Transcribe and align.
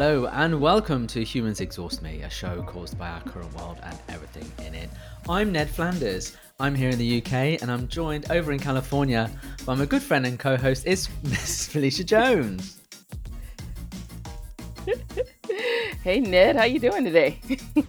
Hello 0.00 0.26
and 0.26 0.60
welcome 0.60 1.08
to 1.08 1.24
Humans 1.24 1.60
Exhaust 1.60 2.02
Me, 2.02 2.22
a 2.22 2.30
show 2.30 2.62
caused 2.62 2.96
by 2.96 3.08
our 3.08 3.20
current 3.22 3.52
world 3.56 3.80
and 3.82 3.98
everything 4.08 4.48
in 4.64 4.72
it. 4.72 4.88
I'm 5.28 5.50
Ned 5.50 5.68
Flanders. 5.68 6.36
I'm 6.60 6.72
here 6.76 6.90
in 6.90 6.98
the 6.98 7.20
UK 7.20 7.60
and 7.60 7.68
I'm 7.68 7.88
joined 7.88 8.30
over 8.30 8.52
in 8.52 8.60
California 8.60 9.28
by 9.66 9.74
my 9.74 9.86
good 9.86 10.00
friend 10.00 10.24
and 10.24 10.38
co-host 10.38 10.86
is 10.86 11.08
Miss 11.24 11.66
Felicia 11.66 12.04
Jones. 12.04 12.78
hey 16.04 16.20
Ned, 16.20 16.54
how 16.54 16.62
you 16.62 16.78
doing 16.78 17.02
today? 17.04 17.40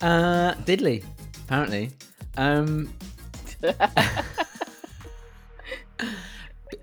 uh, 0.00 0.54
diddly, 0.64 1.04
apparently. 1.44 1.90
Um, 2.38 2.90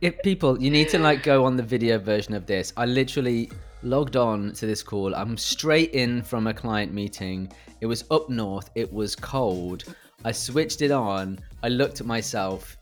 if 0.02 0.22
people, 0.22 0.62
you 0.62 0.70
need 0.70 0.90
to 0.90 1.00
like 1.00 1.24
go 1.24 1.46
on 1.46 1.58
the 1.58 1.64
video 1.64 1.98
version 1.98 2.34
of 2.34 2.46
this. 2.46 2.74
I 2.78 2.86
literally 2.86 3.50
logged 3.84 4.16
on 4.16 4.52
to 4.54 4.66
this 4.66 4.84
call. 4.84 5.14
I'm 5.16 5.38
straight 5.38 5.92
in 5.92 6.22
from 6.22 6.48
a 6.48 6.54
client 6.54 6.94
meeting. 6.94 7.52
It 7.82 7.86
was 7.86 8.04
up 8.12 8.30
north. 8.30 8.70
It 8.76 8.92
was 8.92 9.16
cold. 9.16 9.84
I 10.26 10.32
switched 10.32 10.82
it 10.82 10.92
on. 10.92 11.40
I 11.64 11.70
looked 11.70 12.02
at 12.02 12.08
myself 12.08 12.78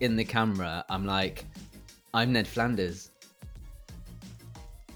in 0.00 0.16
the 0.16 0.24
camera. 0.24 0.84
I'm 0.88 1.04
like, 1.06 1.44
I'm 2.14 2.32
Ned 2.32 2.46
Flanders. 2.46 3.10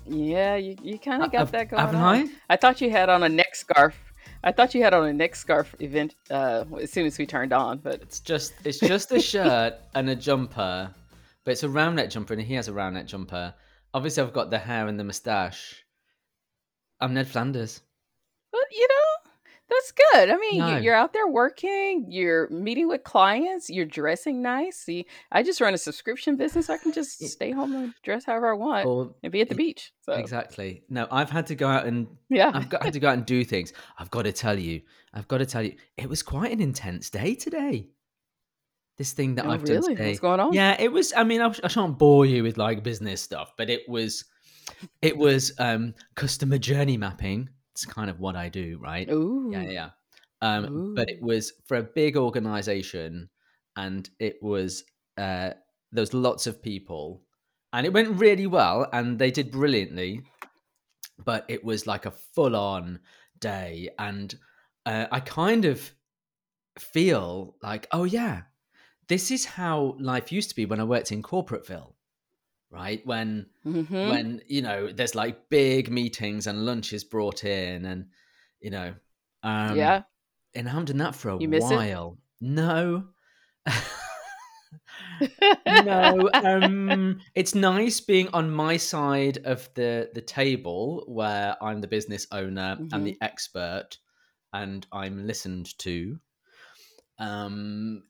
Yeah, 0.06 0.56
you, 0.56 0.76
you 0.82 0.98
kind 0.98 1.22
of 1.22 1.30
got 1.30 1.42
Uh, 1.42 1.44
that 1.46 1.70
going 1.70 1.80
haven't 1.80 2.00
on. 2.00 2.16
I? 2.16 2.28
I 2.50 2.56
thought 2.56 2.80
you 2.80 2.90
had 2.90 3.08
on 3.08 3.22
a 3.22 3.28
neck 3.28 3.54
scarf. 3.54 3.94
I 4.44 4.50
thought 4.50 4.74
you 4.74 4.82
had 4.82 4.92
on 4.92 5.06
a 5.06 5.12
neck 5.12 5.36
scarf 5.36 5.74
event 5.78 6.16
uh, 6.30 6.64
as 6.80 6.90
soon 6.90 7.06
as 7.06 7.16
we 7.18 7.26
turned 7.26 7.52
on, 7.52 7.78
but 7.78 8.02
It's 8.02 8.18
just 8.18 8.54
it's 8.64 8.80
just 8.80 9.12
a 9.12 9.20
shirt 9.20 9.74
and 9.94 10.10
a 10.10 10.16
jumper, 10.16 10.90
but 11.44 11.52
it's 11.52 11.62
a 11.62 11.68
round 11.68 11.96
neck 11.96 12.10
jumper, 12.10 12.34
and 12.34 12.42
he 12.42 12.54
has 12.54 12.68
a 12.68 12.72
round 12.72 12.94
neck 12.94 13.06
jumper. 13.06 13.54
Obviously, 13.94 14.22
I've 14.22 14.32
got 14.32 14.50
the 14.50 14.58
hair 14.58 14.86
and 14.86 14.98
the 14.98 15.04
moustache. 15.04 15.84
I'm 17.00 17.14
Ned 17.14 17.28
Flanders. 17.28 17.80
but 18.52 18.60
you 18.70 18.86
know 18.88 19.30
that's 19.68 19.92
good. 20.12 20.30
I 20.30 20.36
mean, 20.36 20.58
No. 20.58 20.76
you, 20.76 20.82
you're 20.82 20.94
out 20.94 21.14
there 21.14 21.26
working, 21.26 22.04
you're 22.10 22.46
meeting 22.50 22.88
with 22.88 23.04
clients, 23.04 23.70
you're 23.70 23.86
dressing 23.86 24.42
nice. 24.42 24.76
See, 24.76 25.06
I 25.30 25.42
just 25.42 25.62
run 25.62 25.72
a 25.72 25.78
subscription 25.78 26.36
business. 26.36 26.66
So 26.66 26.74
I 26.74 26.78
can 26.78 26.92
just 26.92 27.24
stay 27.26 27.52
home 27.52 27.74
and 27.74 27.94
dress 28.02 28.24
however 28.26 28.50
I 28.50 28.56
want 28.56 28.86
Or 28.86 29.14
and 29.22 29.32
be 29.32 29.40
at 29.40 29.48
the 29.48 29.54
beach. 29.54 29.92
So 30.02 30.12
exactly. 30.12 30.82
No, 30.90 31.06
I've 31.10 31.30
had 31.30 31.46
to 31.46 31.54
go 31.54 31.68
out 31.68 31.86
and 31.86 32.06
yeah, 32.28 32.50
I've 32.52 32.68
got 32.68 32.82
had 32.82 32.92
to 32.92 33.00
go 33.00 33.08
out 33.08 33.14
and 33.14 33.24
do 33.24 33.44
things. 33.44 33.72
I've 33.98 34.10
got 34.10 34.22
to 34.22 34.32
tell 34.32 34.58
you, 34.58 34.82
I've 35.14 35.26
got 35.28 35.38
to 35.38 35.46
tell 35.46 35.62
you, 35.62 35.74
it 35.96 36.08
was 36.08 36.22
quite 36.22 36.52
an 36.52 36.60
intense 36.60 37.08
day 37.08 37.34
today. 37.34 37.88
This 39.02 39.14
thing 39.14 39.34
that 39.34 39.46
oh, 39.46 39.50
I've 39.50 39.64
done 39.64 39.82
today. 39.82 40.10
What's 40.10 40.20
going 40.20 40.38
on? 40.38 40.52
Yeah, 40.52 40.76
it 40.78 40.92
was. 40.92 41.12
I 41.16 41.24
mean, 41.24 41.40
I, 41.40 41.52
I 41.64 41.66
shan't 41.66 41.98
bore 41.98 42.24
you 42.24 42.44
with 42.44 42.56
like 42.56 42.84
business 42.84 43.20
stuff, 43.20 43.52
but 43.56 43.68
it 43.68 43.82
was, 43.88 44.24
it 45.00 45.16
was 45.16 45.52
um 45.58 45.94
customer 46.14 46.56
journey 46.56 46.96
mapping. 46.96 47.48
It's 47.72 47.84
kind 47.84 48.08
of 48.08 48.20
what 48.20 48.36
I 48.36 48.48
do, 48.48 48.78
right? 48.80 49.10
Ooh. 49.10 49.50
Yeah, 49.52 49.62
yeah. 49.62 49.90
Um, 50.40 50.94
but 50.94 51.10
it 51.10 51.20
was 51.20 51.52
for 51.66 51.78
a 51.78 51.82
big 51.82 52.16
organization, 52.16 53.28
and 53.74 54.08
it 54.20 54.36
was 54.40 54.84
uh, 55.18 55.50
there 55.90 56.02
was 56.02 56.14
lots 56.14 56.46
of 56.46 56.62
people, 56.62 57.22
and 57.72 57.84
it 57.84 57.92
went 57.92 58.20
really 58.20 58.46
well, 58.46 58.86
and 58.92 59.18
they 59.18 59.32
did 59.32 59.50
brilliantly. 59.50 60.22
But 61.24 61.44
it 61.48 61.64
was 61.64 61.88
like 61.88 62.06
a 62.06 62.12
full-on 62.12 63.00
day, 63.40 63.88
and 63.98 64.32
uh, 64.86 65.06
I 65.10 65.18
kind 65.18 65.64
of 65.64 65.92
feel 66.78 67.56
like, 67.64 67.88
oh 67.90 68.04
yeah, 68.04 68.42
this 69.08 69.30
is 69.30 69.44
how 69.44 69.96
life 69.98 70.32
used 70.32 70.50
to 70.50 70.56
be 70.56 70.66
when 70.66 70.80
I 70.80 70.84
worked 70.84 71.12
in 71.12 71.22
corporateville, 71.22 71.94
right? 72.70 73.04
When 73.06 73.46
Mhm. 73.64 74.08
when 74.08 74.42
you 74.48 74.62
know 74.62 74.92
there's 74.92 75.14
like 75.14 75.48
big 75.48 75.90
meetings 75.90 76.46
and 76.46 76.64
lunches 76.66 77.04
brought 77.04 77.44
in, 77.44 77.84
and 77.84 78.06
you 78.60 78.70
know, 78.70 78.94
um, 79.42 79.76
yeah. 79.76 80.02
and 80.54 80.68
I 80.68 80.70
haven't 80.72 80.86
done 80.86 80.98
that 80.98 81.14
for 81.14 81.30
a 81.30 81.38
miss 81.38 81.70
it? 81.70 81.76
while. 81.76 82.18
No. 82.40 83.08
no. 85.66 86.30
Um 86.42 87.20
it's 87.34 87.54
nice 87.54 88.00
being 88.00 88.28
on 88.32 88.50
my 88.50 88.76
side 88.76 89.38
of 89.44 89.68
the 89.74 90.10
the 90.14 90.20
table 90.22 91.04
where 91.08 91.56
I'm 91.62 91.80
the 91.80 91.88
business 91.88 92.26
owner 92.32 92.82
and 92.92 93.04
Mhm. 93.04 93.06
the 93.06 93.18
expert 93.20 93.98
and 94.52 94.86
I'm 94.92 95.26
listened 95.26 95.76
to. 95.78 96.18
Um 97.18 98.04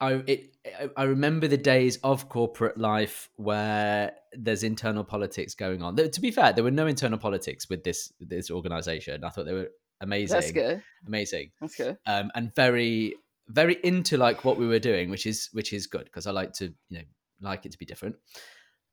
I 0.00 0.12
it 0.26 0.56
I- 0.96 1.02
remember 1.04 1.46
the 1.48 1.56
days 1.58 1.98
of 2.02 2.28
corporate 2.28 2.78
life 2.78 3.28
where 3.36 4.12
there's 4.32 4.62
internal 4.62 5.04
politics 5.04 5.54
going 5.54 5.82
on. 5.82 5.96
To 5.96 6.20
be 6.20 6.30
fair, 6.30 6.52
there 6.52 6.64
were 6.64 6.70
no 6.70 6.86
internal 6.86 7.18
politics 7.18 7.68
with 7.68 7.84
this 7.84 8.12
this 8.20 8.50
organization. 8.50 9.24
I 9.24 9.28
thought 9.30 9.46
they 9.46 9.52
were 9.52 9.70
amazing, 10.00 10.34
That's 10.36 10.52
good. 10.52 10.82
amazing 11.06 11.50
That's 11.60 11.76
good. 11.76 11.98
um, 12.06 12.30
and 12.34 12.54
very 12.54 13.14
very 13.48 13.76
into 13.82 14.16
like 14.16 14.44
what 14.44 14.56
we 14.56 14.66
were 14.66 14.78
doing 14.78 15.10
which 15.10 15.26
is 15.26 15.48
which 15.52 15.72
is 15.72 15.86
good 15.88 16.04
because 16.04 16.26
i 16.26 16.30
like 16.30 16.52
to 16.52 16.66
you 16.88 16.98
know 16.98 17.04
like 17.42 17.66
it 17.66 17.72
to 17.72 17.78
be 17.78 17.84
different 17.84 18.14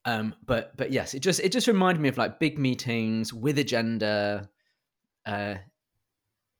um 0.05 0.33
but 0.45 0.75
but 0.75 0.91
yes 0.91 1.13
it 1.13 1.19
just 1.19 1.39
it 1.41 1.51
just 1.51 1.67
reminded 1.67 2.01
me 2.01 2.09
of 2.09 2.17
like 2.17 2.39
big 2.39 2.57
meetings 2.57 3.31
with 3.31 3.57
agenda 3.59 4.49
uh 5.27 5.55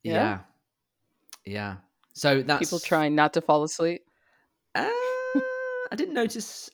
Yeah. 0.03 0.13
yeah 0.13 0.39
yeah 1.45 1.75
so 2.13 2.41
that's 2.43 2.59
People 2.65 2.79
trying 2.79 3.15
not 3.15 3.33
to 3.33 3.41
fall 3.41 3.63
asleep. 3.63 4.01
Uh, 4.85 5.39
i 5.91 5.95
didn't 5.95 6.13
notice 6.13 6.69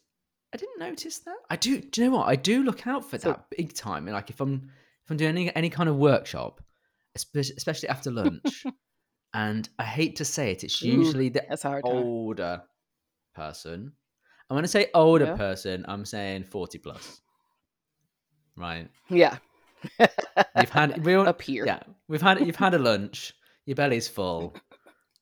i 0.53 0.57
didn't 0.57 0.79
notice 0.79 1.19
that 1.19 1.35
i 1.49 1.55
do 1.55 1.79
do 1.81 2.01
you 2.01 2.09
know 2.09 2.17
what 2.17 2.27
i 2.27 2.35
do 2.35 2.63
look 2.63 2.85
out 2.87 3.09
for 3.09 3.17
So- 3.17 3.29
that 3.29 3.45
big 3.55 3.73
time 3.73 4.05
like 4.07 4.29
if 4.29 4.39
i'm 4.41 4.69
if 5.05 5.11
i'm 5.11 5.17
doing 5.17 5.29
any, 5.29 5.55
any 5.55 5.69
kind 5.69 5.89
of 5.89 5.95
workshop 5.97 6.61
especially 7.15 7.89
after 7.89 8.09
lunch 8.11 8.65
and 9.33 9.69
i 9.79 9.83
hate 9.83 10.15
to 10.17 10.25
say 10.25 10.51
it 10.51 10.63
it's 10.63 10.83
Ooh, 10.83 10.87
usually 10.87 11.29
the 11.29 11.43
hard 11.61 11.83
time. 11.85 11.93
older 11.95 12.63
person. 13.35 13.91
And 14.49 14.55
when 14.55 14.63
I 14.63 14.67
say 14.67 14.87
older 14.93 15.25
Yeah. 15.25 15.35
person, 15.37 15.85
I'm 15.87 16.05
saying 16.05 16.43
40 16.43 16.77
plus. 16.79 17.21
Right. 18.55 18.87
Yeah. 19.09 19.37
You've 19.99 20.69
had 20.69 21.03
we 21.05 21.15
all, 21.15 21.27
up 21.27 21.41
here. 21.41 21.65
yeah, 21.65 21.79
we've 22.07 22.21
had 22.21 22.45
you've 22.45 22.55
had 22.55 22.73
a 22.75 22.77
lunch, 22.79 23.33
your 23.65 23.75
belly's 23.75 24.07
full. 24.07 24.55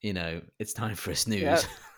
You 0.02 0.12
know, 0.14 0.42
it's 0.60 0.74
time 0.74 0.96
for 0.96 1.12
a 1.12 1.16
snooze. 1.16 1.42
Yep. 1.42 1.62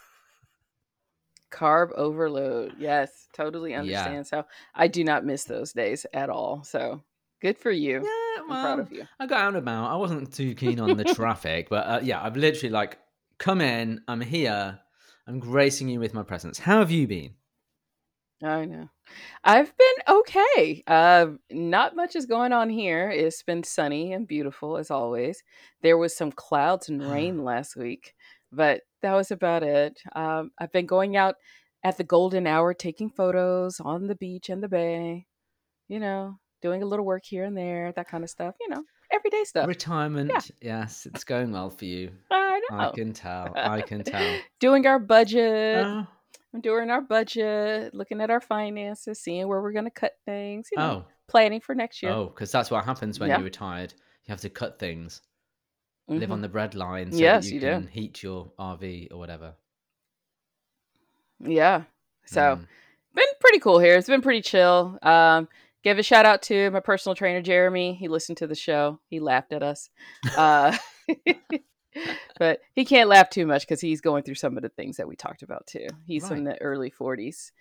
Carb 1.53 1.91
overload. 1.93 2.73
Yes, 2.79 3.27
totally 3.33 3.71
Yeah. 3.71 3.79
understand. 3.79 4.27
So 4.27 4.45
I 4.73 4.87
do 4.87 5.03
not 5.03 5.25
miss 5.25 5.43
those 5.43 5.71
days 5.71 6.05
at 6.13 6.29
all. 6.29 6.63
So 6.63 7.03
good 7.41 7.57
for 7.57 7.71
you. 7.71 8.01
Yeah, 8.03 8.41
I'm 8.41 8.47
proud 8.47 8.79
of 8.79 8.91
you. 8.91 9.07
I 9.19 9.27
got 9.27 9.41
out 9.41 9.47
and 9.49 9.57
about. 9.57 9.91
I 9.91 9.95
wasn't 9.95 10.33
too 10.33 10.55
keen 10.55 10.79
on 10.79 10.97
the 10.97 11.03
traffic, 11.19 11.69
but 11.69 11.85
uh, 11.87 11.99
yeah, 12.03 12.23
I've 12.23 12.35
literally 12.35 12.71
like 12.71 12.97
come 13.37 13.61
in. 13.61 14.01
I'm 14.07 14.21
here. 14.21 14.79
I'm 15.27 15.39
gracing 15.39 15.87
you 15.89 15.99
with 15.99 16.13
my 16.13 16.23
presence. 16.23 16.57
How 16.59 16.79
have 16.79 16.91
you 16.91 17.07
been? 17.07 17.35
I 18.43 18.65
know. 18.65 18.89
I've 19.45 19.71
been 19.77 20.15
okay. 20.17 20.83
Uh, 20.85 21.27
not 21.49 21.95
much 21.95 22.15
is 22.15 22.25
going 22.25 22.51
on 22.51 22.69
here. 22.69 23.09
It's 23.09 23.41
been 23.43 23.63
sunny 23.63 24.11
and 24.11 24.27
beautiful 24.27 24.75
as 24.77 24.91
always. 24.91 25.43
There 25.81 25.97
was 25.97 26.15
some 26.15 26.31
clouds 26.31 26.89
and 26.89 27.01
rain 27.09 27.43
last 27.45 27.77
week, 27.77 28.15
but 28.53 28.81
that 29.01 29.13
was 29.13 29.31
about 29.31 29.63
it. 29.63 29.99
Um, 30.15 30.51
I've 30.59 30.71
been 30.71 30.85
going 30.85 31.17
out 31.17 31.35
at 31.83 31.97
the 31.97 32.03
golden 32.03 32.47
hour, 32.47 32.73
taking 32.73 33.09
photos 33.09 33.79
on 33.79 34.07
the 34.07 34.15
beach 34.15 34.49
and 34.49 34.63
the 34.63 34.69
bay. 34.69 35.25
You 35.89 35.99
know, 35.99 36.37
doing 36.61 36.81
a 36.81 36.85
little 36.85 37.05
work 37.05 37.23
here 37.25 37.43
and 37.43 37.57
there, 37.57 37.91
that 37.95 38.07
kind 38.07 38.23
of 38.23 38.29
stuff. 38.29 38.55
You 38.61 38.69
know, 38.69 38.83
everyday 39.11 39.43
stuff. 39.43 39.67
Retirement. 39.67 40.51
Yes, 40.61 41.05
it's 41.05 41.23
going 41.23 41.51
well 41.51 41.69
for 41.69 41.85
you. 41.85 42.11
I 42.31 42.61
know. 42.71 42.77
I 42.79 42.91
can 42.91 43.11
tell. 43.13 43.53
I 43.55 43.81
can 43.81 44.03
tell. 44.03 44.37
doing 44.59 44.87
our 44.87 44.99
budget. 44.99 45.85
Oh, 45.85 46.07
doing 46.61 46.91
our 46.91 47.01
budget, 47.01 47.93
looking 47.95 48.21
at 48.21 48.29
our 48.29 48.39
finances, 48.41 49.19
seeing 49.19 49.47
where 49.47 49.61
we're 49.61 49.71
going 49.71 49.85
to 49.85 49.91
cut 49.91 50.11
things, 50.25 50.67
you 50.71 50.77
know, 50.77 51.03
oh, 51.03 51.11
planning 51.27 51.59
for 51.59 51.73
next 51.73 52.03
year. 52.03 52.11
oh, 52.11 52.25
because 52.27 52.51
that's 52.51 52.69
what 52.69 52.85
happens 52.85 53.19
when 53.19 53.29
Yeah. 53.29 53.37
you're 53.37 53.43
retired. 53.45 53.91
You 54.25 54.31
have 54.31 54.41
to 54.41 54.49
cut 54.49 54.77
things, 54.79 55.21
live 56.07 56.29
Mhm. 56.29 56.33
on 56.33 56.41
the 56.41 56.49
bread 56.49 56.75
line, 56.75 57.11
so 57.11 57.17
Yes, 57.17 57.45
that 57.45 57.49
you, 57.49 57.55
you 57.55 57.59
do. 57.61 57.67
can 57.73 57.87
heat 57.87 58.21
your 58.23 58.51
RV 58.59 59.07
or 59.11 59.17
whatever. 59.17 59.55
Yeah. 61.39 61.83
So, 62.25 62.41
Mm. 62.41 62.67
been 63.15 63.25
pretty 63.39 63.59
cool 63.59 63.79
here. 63.79 63.95
It's 63.95 64.07
been 64.07 64.21
pretty 64.21 64.41
chill. 64.41 64.97
Um, 65.01 65.47
give 65.83 65.99
a 65.99 66.03
shout 66.03 66.25
out 66.25 66.41
to 66.43 66.69
my 66.71 66.79
personal 66.79 67.15
trainer, 67.15 67.41
Jeremy. 67.41 67.93
He 67.95 68.07
listened 68.07 68.37
to 68.39 68.47
the 68.47 68.55
show. 68.55 68.99
He 69.09 69.19
laughed 69.19 69.51
at 69.53 69.63
us. 69.63 69.89
Uh, 70.37 70.77
but 72.39 72.61
he 72.73 72.85
can't 72.85 73.09
laugh 73.09 73.29
too 73.29 73.45
much 73.45 73.63
because 73.63 73.81
he's 73.81 74.01
going 74.01 74.23
through 74.23 74.35
some 74.35 74.57
of 74.57 74.63
the 74.63 74.69
things 74.69 74.97
that 74.97 75.07
we 75.07 75.15
talked 75.15 75.43
about 75.43 75.67
too. 75.67 75.87
He's 76.05 76.29
in 76.31 76.43
the 76.45 76.61
early 76.61 76.89
40s. 76.91 77.51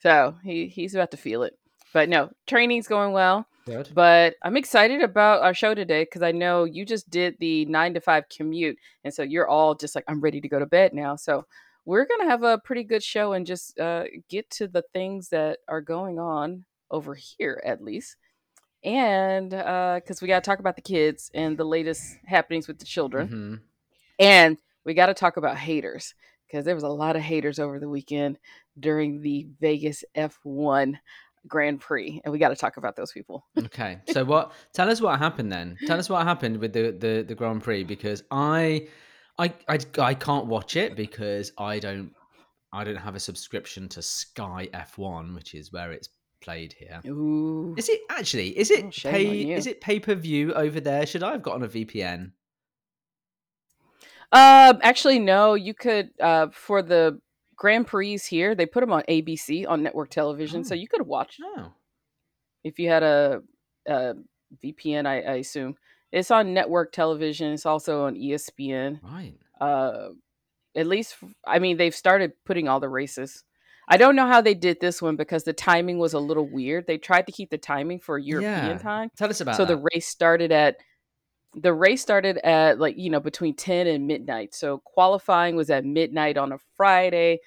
So 0.00 0.36
he, 0.42 0.66
he's 0.66 0.94
about 0.94 1.10
to 1.12 1.16
feel 1.16 1.42
it. 1.42 1.58
But 1.92 2.08
no, 2.08 2.30
training's 2.46 2.88
going 2.88 3.12
well. 3.12 3.46
Good. 3.66 3.90
But 3.94 4.36
I'm 4.42 4.56
excited 4.56 5.02
about 5.02 5.42
our 5.42 5.52
show 5.52 5.74
today 5.74 6.04
because 6.04 6.22
I 6.22 6.32
know 6.32 6.64
you 6.64 6.86
just 6.86 7.10
did 7.10 7.36
the 7.38 7.66
nine 7.66 7.94
to 7.94 8.00
five 8.00 8.24
commute. 8.28 8.78
And 9.04 9.12
so 9.12 9.22
you're 9.22 9.48
all 9.48 9.74
just 9.74 9.94
like, 9.94 10.04
I'm 10.08 10.20
ready 10.20 10.40
to 10.40 10.48
go 10.48 10.58
to 10.58 10.66
bed 10.66 10.94
now. 10.94 11.16
So 11.16 11.44
we're 11.84 12.06
going 12.06 12.20
to 12.20 12.30
have 12.30 12.42
a 12.42 12.58
pretty 12.58 12.84
good 12.84 13.02
show 13.02 13.32
and 13.32 13.46
just 13.46 13.78
uh, 13.78 14.04
get 14.28 14.48
to 14.52 14.68
the 14.68 14.84
things 14.92 15.28
that 15.30 15.58
are 15.68 15.80
going 15.80 16.18
on 16.18 16.64
over 16.90 17.14
here 17.14 17.62
at 17.64 17.82
least. 17.82 18.16
And 18.84 19.50
because 19.50 20.16
uh, 20.16 20.22
we 20.22 20.28
got 20.28 20.42
to 20.42 20.48
talk 20.48 20.60
about 20.60 20.76
the 20.76 20.82
kids 20.82 21.30
and 21.34 21.58
the 21.58 21.64
latest 21.64 22.16
happenings 22.24 22.68
with 22.68 22.78
the 22.78 22.84
children. 22.84 23.28
Mm-hmm. 23.28 23.54
And 24.18 24.58
we 24.84 24.94
got 24.94 25.06
to 25.06 25.14
talk 25.14 25.36
about 25.36 25.58
haters 25.58 26.14
because 26.46 26.64
there 26.64 26.74
was 26.74 26.84
a 26.84 26.88
lot 26.88 27.16
of 27.16 27.22
haters 27.22 27.58
over 27.58 27.78
the 27.78 27.88
weekend 27.88 28.38
during 28.78 29.20
the 29.20 29.46
Vegas 29.60 30.04
F1 30.16 30.94
Grand 31.48 31.80
Prix, 31.80 32.20
and 32.24 32.32
we 32.32 32.38
got 32.38 32.50
to 32.50 32.56
talk 32.56 32.76
about 32.76 32.96
those 32.96 33.12
people. 33.12 33.46
okay, 33.58 33.98
so 34.10 34.24
what? 34.24 34.52
Tell 34.72 34.88
us 34.90 35.00
what 35.00 35.18
happened 35.18 35.50
then. 35.50 35.76
Tell 35.86 35.98
us 35.98 36.08
what 36.08 36.24
happened 36.24 36.58
with 36.58 36.72
the 36.72 36.92
the, 36.92 37.24
the 37.26 37.34
Grand 37.34 37.62
Prix 37.62 37.84
because 37.84 38.22
I, 38.30 38.88
I, 39.38 39.52
I, 39.68 39.78
I 39.98 40.14
can't 40.14 40.46
watch 40.46 40.76
it 40.76 40.96
because 40.96 41.52
I 41.58 41.78
don't, 41.78 42.12
I 42.72 42.84
don't 42.84 42.96
have 42.96 43.14
a 43.14 43.20
subscription 43.20 43.88
to 43.90 44.02
Sky 44.02 44.68
F1, 44.72 45.34
which 45.34 45.54
is 45.54 45.72
where 45.72 45.92
it's 45.92 46.08
played 46.40 46.74
here. 46.78 47.00
Ooh. 47.06 47.74
Is 47.76 47.88
it 47.88 48.00
actually? 48.10 48.56
Is 48.58 48.70
it 48.70 48.84
Oh, 48.84 48.90
pay? 49.10 49.50
Is 49.52 49.66
it 49.66 49.80
pay 49.80 50.00
per 50.00 50.14
view 50.14 50.54
over 50.54 50.80
there? 50.80 51.06
Should 51.06 51.22
I 51.22 51.32
have 51.32 51.42
gotten 51.42 51.64
a 51.64 51.68
VPN? 51.68 52.32
Um, 54.30 54.78
actually, 54.82 55.18
no. 55.18 55.54
You 55.54 55.74
could 55.74 56.10
uh 56.20 56.48
for 56.52 56.82
the 56.82 57.20
Grand 57.58 57.86
Prix 57.86 58.16
here, 58.18 58.54
they 58.54 58.66
put 58.66 58.80
them 58.80 58.92
on 58.92 59.02
ABC 59.08 59.66
on 59.68 59.82
network 59.82 60.10
television, 60.10 60.64
so 60.64 60.74
Oh. 60.74 60.78
you 60.78 60.88
could 60.88 61.06
watch 61.06 61.36
No. 61.40 61.72
if 62.64 62.78
you 62.78 62.88
had 62.88 63.02
a, 63.02 63.42
a 63.86 64.14
VPN. 64.64 65.06
I, 65.06 65.20
I 65.22 65.34
assume 65.34 65.74
it's 66.12 66.30
on 66.30 66.54
network 66.54 66.92
television. 66.92 67.52
It's 67.52 67.66
also 67.66 68.04
on 68.06 68.14
ESPN. 68.14 69.00
Right. 69.02 69.34
Uh, 69.60 70.10
at 70.76 70.86
least 70.86 71.16
I 71.46 71.58
mean 71.58 71.76
they've 71.76 71.94
started 71.94 72.32
putting 72.46 72.68
all 72.68 72.80
the 72.80 72.88
races. 72.88 73.42
I 73.90 73.96
don't 73.96 74.14
know 74.16 74.26
how 74.26 74.40
they 74.42 74.54
did 74.54 74.80
this 74.80 75.00
one 75.02 75.16
because 75.16 75.44
the 75.44 75.52
timing 75.54 75.98
was 75.98 76.12
a 76.12 76.18
little 76.20 76.46
weird. 76.48 76.86
They 76.86 76.98
tried 76.98 77.26
to 77.26 77.32
keep 77.32 77.50
the 77.50 77.58
timing 77.58 77.98
for 78.00 78.18
European 78.18 78.76
Yeah. 78.76 78.78
time. 78.78 79.10
Tell 79.16 79.30
us 79.30 79.40
about 79.40 79.56
so 79.56 79.64
that. 79.64 79.74
the 79.76 79.88
race 79.92 80.06
started 80.06 80.52
at 80.52 80.76
the 81.54 81.72
race 81.72 82.02
started 82.02 82.38
at 82.38 82.78
like 82.78 82.96
you 82.96 83.10
know 83.10 83.20
between 83.20 83.54
10 83.54 83.86
and 83.86 84.06
midnight 84.06 84.54
so 84.54 84.78
qualifying 84.84 85.56
was 85.56 85.70
at 85.70 85.84
midnight 85.84 86.36
on 86.36 86.52
a 86.52 86.58
friday. 86.76 87.40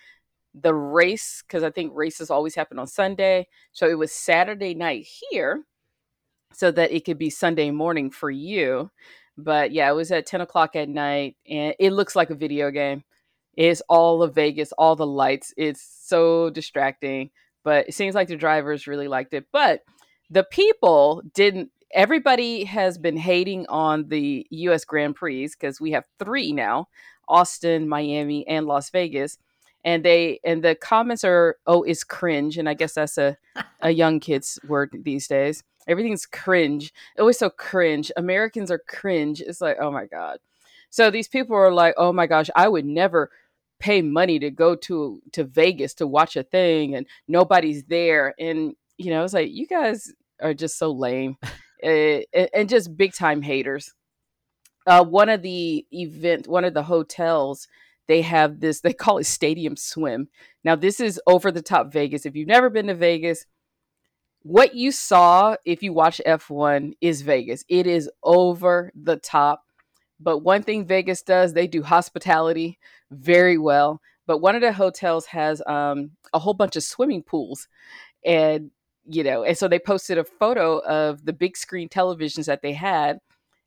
The 0.53 0.73
race 0.73 1.43
because 1.47 1.63
i 1.63 1.69
think 1.69 1.93
races 1.95 2.29
always 2.29 2.55
happen 2.55 2.77
on 2.79 2.87
sunday 2.87 3.47
so 3.71 3.87
it 3.87 3.97
was 3.97 4.11
saturday 4.11 4.73
night 4.73 5.07
here 5.29 5.63
so 6.53 6.71
that 6.71 6.91
it 6.91 7.05
could 7.05 7.17
be 7.17 7.29
sunday 7.29 7.71
morning 7.71 8.11
for 8.11 8.29
you. 8.29 8.91
But 9.37 9.71
yeah 9.71 9.89
it 9.89 9.95
was 9.95 10.11
at 10.11 10.25
10 10.25 10.41
o'clock 10.41 10.75
at 10.75 10.89
night 10.89 11.37
and 11.49 11.73
it 11.79 11.91
looks 11.91 12.15
like 12.15 12.29
a 12.29 12.35
video 12.35 12.71
game. 12.71 13.03
It's 13.55 13.81
all 13.87 14.23
of 14.23 14.35
vegas 14.35 14.71
all 14.73 14.95
the 14.95 15.05
lights 15.07 15.53
it's 15.57 15.81
so 15.81 16.49
distracting 16.49 17.29
but 17.63 17.87
it 17.87 17.93
seems 17.93 18.15
like 18.15 18.27
the 18.27 18.35
drivers 18.35 18.87
really 18.87 19.07
liked 19.07 19.33
it. 19.33 19.45
But 19.51 19.83
the 20.29 20.43
people 20.43 21.21
didn't 21.33 21.71
everybody 21.93 22.63
has 22.65 22.97
been 22.97 23.17
hating 23.17 23.65
on 23.67 24.07
the 24.09 24.45
US 24.49 24.85
Grand 24.85 25.15
Prix 25.15 25.47
because 25.47 25.79
we 25.79 25.91
have 25.91 26.05
three 26.19 26.51
now 26.51 26.87
Austin, 27.27 27.87
Miami, 27.87 28.45
and 28.47 28.65
Las 28.67 28.89
Vegas. 28.89 29.37
And 29.83 30.05
they 30.05 30.39
and 30.43 30.63
the 30.63 30.75
comments 30.75 31.23
are, 31.23 31.57
oh, 31.65 31.81
it's 31.83 32.03
cringe. 32.03 32.57
And 32.57 32.69
I 32.69 32.75
guess 32.75 32.93
that's 32.93 33.17
a, 33.17 33.37
a 33.81 33.89
young 34.01 34.19
kid's 34.19 34.59
word 34.67 34.95
these 35.03 35.27
days. 35.27 35.63
Everything's 35.87 36.27
cringe. 36.27 36.93
Oh, 37.17 37.21
Always 37.21 37.39
so 37.39 37.49
cringe. 37.49 38.11
Americans 38.15 38.69
are 38.69 38.81
cringe. 38.87 39.41
It's 39.41 39.61
like, 39.61 39.77
oh 39.79 39.91
my 39.91 40.05
God. 40.05 40.37
So 40.91 41.09
these 41.09 41.27
people 41.27 41.55
are 41.55 41.73
like, 41.73 41.95
oh 41.97 42.13
my 42.13 42.27
gosh, 42.27 42.49
I 42.55 42.67
would 42.67 42.85
never 42.85 43.31
pay 43.79 44.03
money 44.03 44.37
to 44.37 44.51
go 44.51 44.75
to 44.75 45.21
to 45.31 45.43
Vegas 45.43 45.95
to 45.95 46.05
watch 46.05 46.35
a 46.35 46.43
thing 46.43 46.95
and 46.95 47.07
nobody's 47.27 47.83
there. 47.85 48.35
And 48.39 48.75
you 48.97 49.09
know, 49.09 49.23
it's 49.23 49.33
like 49.33 49.51
you 49.51 49.65
guys 49.65 50.13
are 50.41 50.53
just 50.53 50.77
so 50.77 50.91
lame 50.91 51.37
uh, 51.83 52.47
and 52.53 52.69
just 52.69 52.95
big 52.95 53.13
time 53.13 53.41
haters. 53.41 53.93
Uh, 54.87 55.03
one 55.03 55.29
of 55.29 55.41
the 55.41 55.85
event, 55.91 56.47
one 56.47 56.65
of 56.65 56.73
the 56.73 56.83
hotels, 56.83 57.67
they 58.07 58.21
have 58.21 58.59
this. 58.59 58.81
They 58.81 58.93
call 58.93 59.19
it 59.19 59.25
Stadium 59.25 59.75
Swim. 59.77 60.27
Now, 60.63 60.75
this 60.75 60.99
is 60.99 61.21
over 61.27 61.51
the 61.51 61.61
top 61.61 61.91
Vegas. 61.91 62.25
If 62.25 62.35
you've 62.35 62.47
never 62.47 62.69
been 62.69 62.87
to 62.87 62.95
Vegas, 62.95 63.45
what 64.43 64.73
you 64.73 64.91
saw 64.91 65.55
if 65.65 65.83
you 65.83 65.93
watch 65.93 66.19
F1 66.25 66.93
is 66.99 67.21
Vegas. 67.21 67.63
It 67.69 67.85
is 67.85 68.09
over 68.23 68.91
the 68.95 69.17
top. 69.17 69.63
But 70.19 70.39
one 70.39 70.63
thing 70.63 70.85
Vegas 70.85 71.21
does, 71.21 71.53
they 71.53 71.67
do 71.67 71.83
hospitality 71.83 72.79
very 73.11 73.57
well. 73.57 74.01
But 74.27 74.39
one 74.39 74.55
of 74.55 74.61
the 74.61 74.73
hotels 74.73 75.25
has 75.27 75.61
um, 75.67 76.11
a 76.33 76.39
whole 76.39 76.53
bunch 76.53 76.75
of 76.75 76.83
swimming 76.83 77.23
pools, 77.23 77.67
and 78.25 78.71
you 79.05 79.23
know, 79.23 79.43
and 79.43 79.57
so 79.57 79.67
they 79.67 79.79
posted 79.79 80.17
a 80.17 80.23
photo 80.23 80.79
of 80.79 81.25
the 81.25 81.33
big 81.33 81.57
screen 81.57 81.89
televisions 81.89 82.45
that 82.45 82.61
they 82.61 82.73
had, 82.73 83.19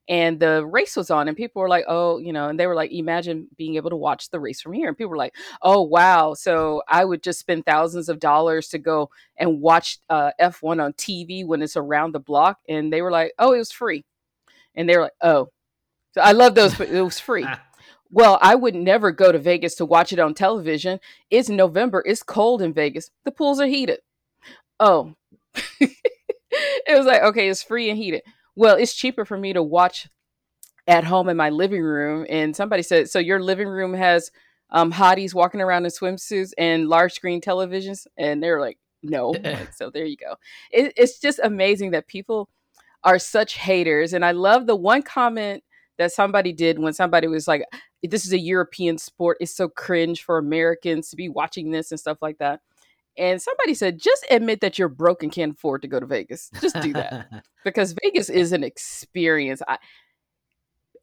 and 0.09 0.39
the 0.39 0.65
race 0.67 0.97
was 0.97 1.11
on, 1.11 1.29
and 1.29 1.37
people 1.37 1.63
were 1.63 1.69
like, 1.69 1.85
"Oh, 1.89 2.19
you 2.19 2.33
know," 2.33 2.49
and 2.49 2.59
they 2.61 2.67
were 2.67 2.75
like, 2.75 2.93
"Imagine 2.93 3.49
being 3.57 3.77
able 3.77 3.91
to 3.91 3.97
watch 3.97 4.31
the 4.31 4.41
race 4.41 4.61
from 4.61 4.73
here." 4.75 4.89
And 4.89 4.97
people 4.97 5.11
were 5.11 5.17
like, 5.17 5.35
"Oh, 5.63 5.83
wow!" 5.83 6.35
So 6.35 6.83
I 6.89 7.05
would 7.05 7.23
just 7.23 7.41
spend 7.41 7.65
thousands 7.67 8.09
of 8.09 8.21
dollars 8.21 8.69
to 8.69 8.79
go 8.79 9.11
and 9.37 9.61
watch 9.61 9.99
uh, 10.11 10.33
F1 10.41 10.83
on 10.83 10.93
TV 10.95 11.45
when 11.47 11.63
it's 11.63 11.77
around 11.77 12.13
the 12.13 12.21
block, 12.21 12.59
and 12.69 12.93
they 12.93 13.03
were 13.03 13.11
like, 13.11 13.33
"Oh, 13.39 13.53
it 13.55 13.59
was 13.59 13.73
free," 13.73 14.05
and 14.75 14.89
they 14.89 14.97
were 14.97 15.05
like, 15.05 15.13
"Oh." 15.23 15.49
So 16.13 16.21
I 16.21 16.33
love 16.33 16.55
those, 16.55 16.75
but 16.77 16.89
it 16.91 17.03
was 17.03 17.19
free. 17.21 17.47
Well, 18.11 18.39
I 18.41 18.55
would 18.55 18.77
never 18.77 19.11
go 19.11 19.33
to 19.33 19.41
Vegas 19.41 19.75
to 19.77 19.85
watch 19.85 20.13
it 20.13 20.21
on 20.21 20.35
television. 20.35 21.01
It's 21.31 21.49
November. 21.49 22.01
It's 22.07 22.23
cold 22.23 22.63
in 22.63 22.73
Vegas. 22.73 23.11
The 23.25 23.33
pools 23.33 23.59
are 23.61 23.67
heated. 23.67 23.99
Oh. 24.79 25.15
it 25.81 26.97
was 26.97 27.07
like, 27.07 27.23
okay, 27.23 27.49
it's 27.49 27.63
free 27.63 27.89
and 27.91 27.99
heated. 27.99 28.23
Well, 28.57 28.77
it's 28.77 28.95
cheaper 28.95 29.25
for 29.25 29.37
me 29.37 29.53
to 29.53 29.63
watch 29.63 30.09
at 30.87 31.05
home 31.05 31.29
in 31.29 31.37
my 31.37 31.51
living 31.51 31.83
room. 31.83 32.27
And 32.29 32.55
somebody 32.55 32.83
said, 32.83 33.09
so 33.11 33.19
your 33.19 33.41
living 33.41 33.69
room 33.69 33.95
has 33.95 34.31
um, 34.71 34.93
hotties 34.93 35.35
walking 35.35 35.61
around 35.61 35.85
in 35.85 35.91
swimsuits 35.91 36.53
and 36.59 36.89
large 36.89 37.13
screen 37.13 37.41
televisions? 37.41 38.07
And 38.17 38.43
they're 38.43 38.61
like, 38.61 38.79
no. 39.03 39.35
Like, 39.43 39.73
so 39.75 39.91
there 39.91 40.05
you 40.05 40.17
go. 40.17 40.37
It, 40.71 40.93
it's 40.97 41.19
just 41.19 41.41
amazing 41.43 41.93
that 41.93 42.07
people 42.07 42.49
are 43.03 43.19
such 43.19 43.55
haters. 43.55 44.13
And 44.13 44.25
I 44.25 44.33
love 44.33 44.67
the 44.67 44.77
one 44.77 45.03
comment 45.03 45.63
that 45.99 46.13
somebody 46.13 46.53
did 46.53 46.79
when 46.79 46.93
somebody 46.93 47.29
was 47.29 47.47
like, 47.47 47.65
this 48.03 48.27
is 48.27 48.33
a 48.33 48.39
European 48.39 48.99
sport. 48.99 49.37
It's 49.41 49.55
so 49.55 49.69
cringe 49.69 50.23
for 50.23 50.39
Americans 50.39 51.11
to 51.11 51.17
be 51.17 51.29
watching 51.29 51.71
this 51.71 51.91
and 51.91 52.01
stuff 52.01 52.19
like 52.21 52.39
that. 52.39 52.61
And 53.17 53.41
somebody 53.41 53.75
said, 53.75 53.99
just 53.99 54.27
admit 54.31 54.61
that 54.61 54.79
you're 54.79 54.89
broke 54.89 55.23
and 55.23 55.31
can't 55.31 55.55
afford 55.55 55.83
to 55.83 55.89
go 55.89 56.01
to 56.01 56.07
Vegas. 56.07 56.51
Just 56.61 56.81
do 56.81 56.93
that 56.95 57.45
because 57.65 57.95
Vegas 58.03 58.29
is 58.29 58.53
an 58.53 58.65
experience. 58.65 59.63
I, 59.69 59.79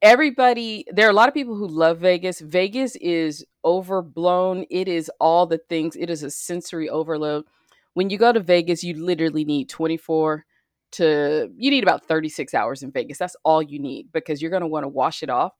everybody, 0.01 0.85
there 0.91 1.07
are 1.07 1.11
a 1.11 1.15
lot 1.15 1.29
of 1.29 1.33
people 1.33 1.55
who 1.55 1.67
love 1.67 1.99
Vegas. 1.99 2.41
Vegas 2.41 2.95
is 2.97 3.45
overblown. 3.63 4.65
It 4.69 4.87
is 4.87 5.09
all 5.19 5.45
the 5.45 5.59
things. 5.69 5.95
It 5.95 6.09
is 6.09 6.23
a 6.23 6.31
sensory 6.31 6.89
overload. 6.89 7.45
When 7.93 8.09
you 8.09 8.17
go 8.17 8.33
to 8.33 8.39
Vegas, 8.39 8.83
you 8.83 8.93
literally 9.03 9.45
need 9.45 9.69
24 9.69 10.45
to 10.93 11.49
you 11.55 11.71
need 11.71 11.83
about 11.83 12.05
36 12.05 12.53
hours 12.53 12.83
in 12.83 12.91
Vegas. 12.91 13.17
That's 13.17 13.35
all 13.43 13.61
you 13.61 13.79
need 13.79 14.11
because 14.11 14.41
you're 14.41 14.51
going 14.51 14.61
to 14.61 14.67
want 14.67 14.83
to 14.83 14.89
wash 14.89 15.23
it 15.23 15.29
off. 15.29 15.53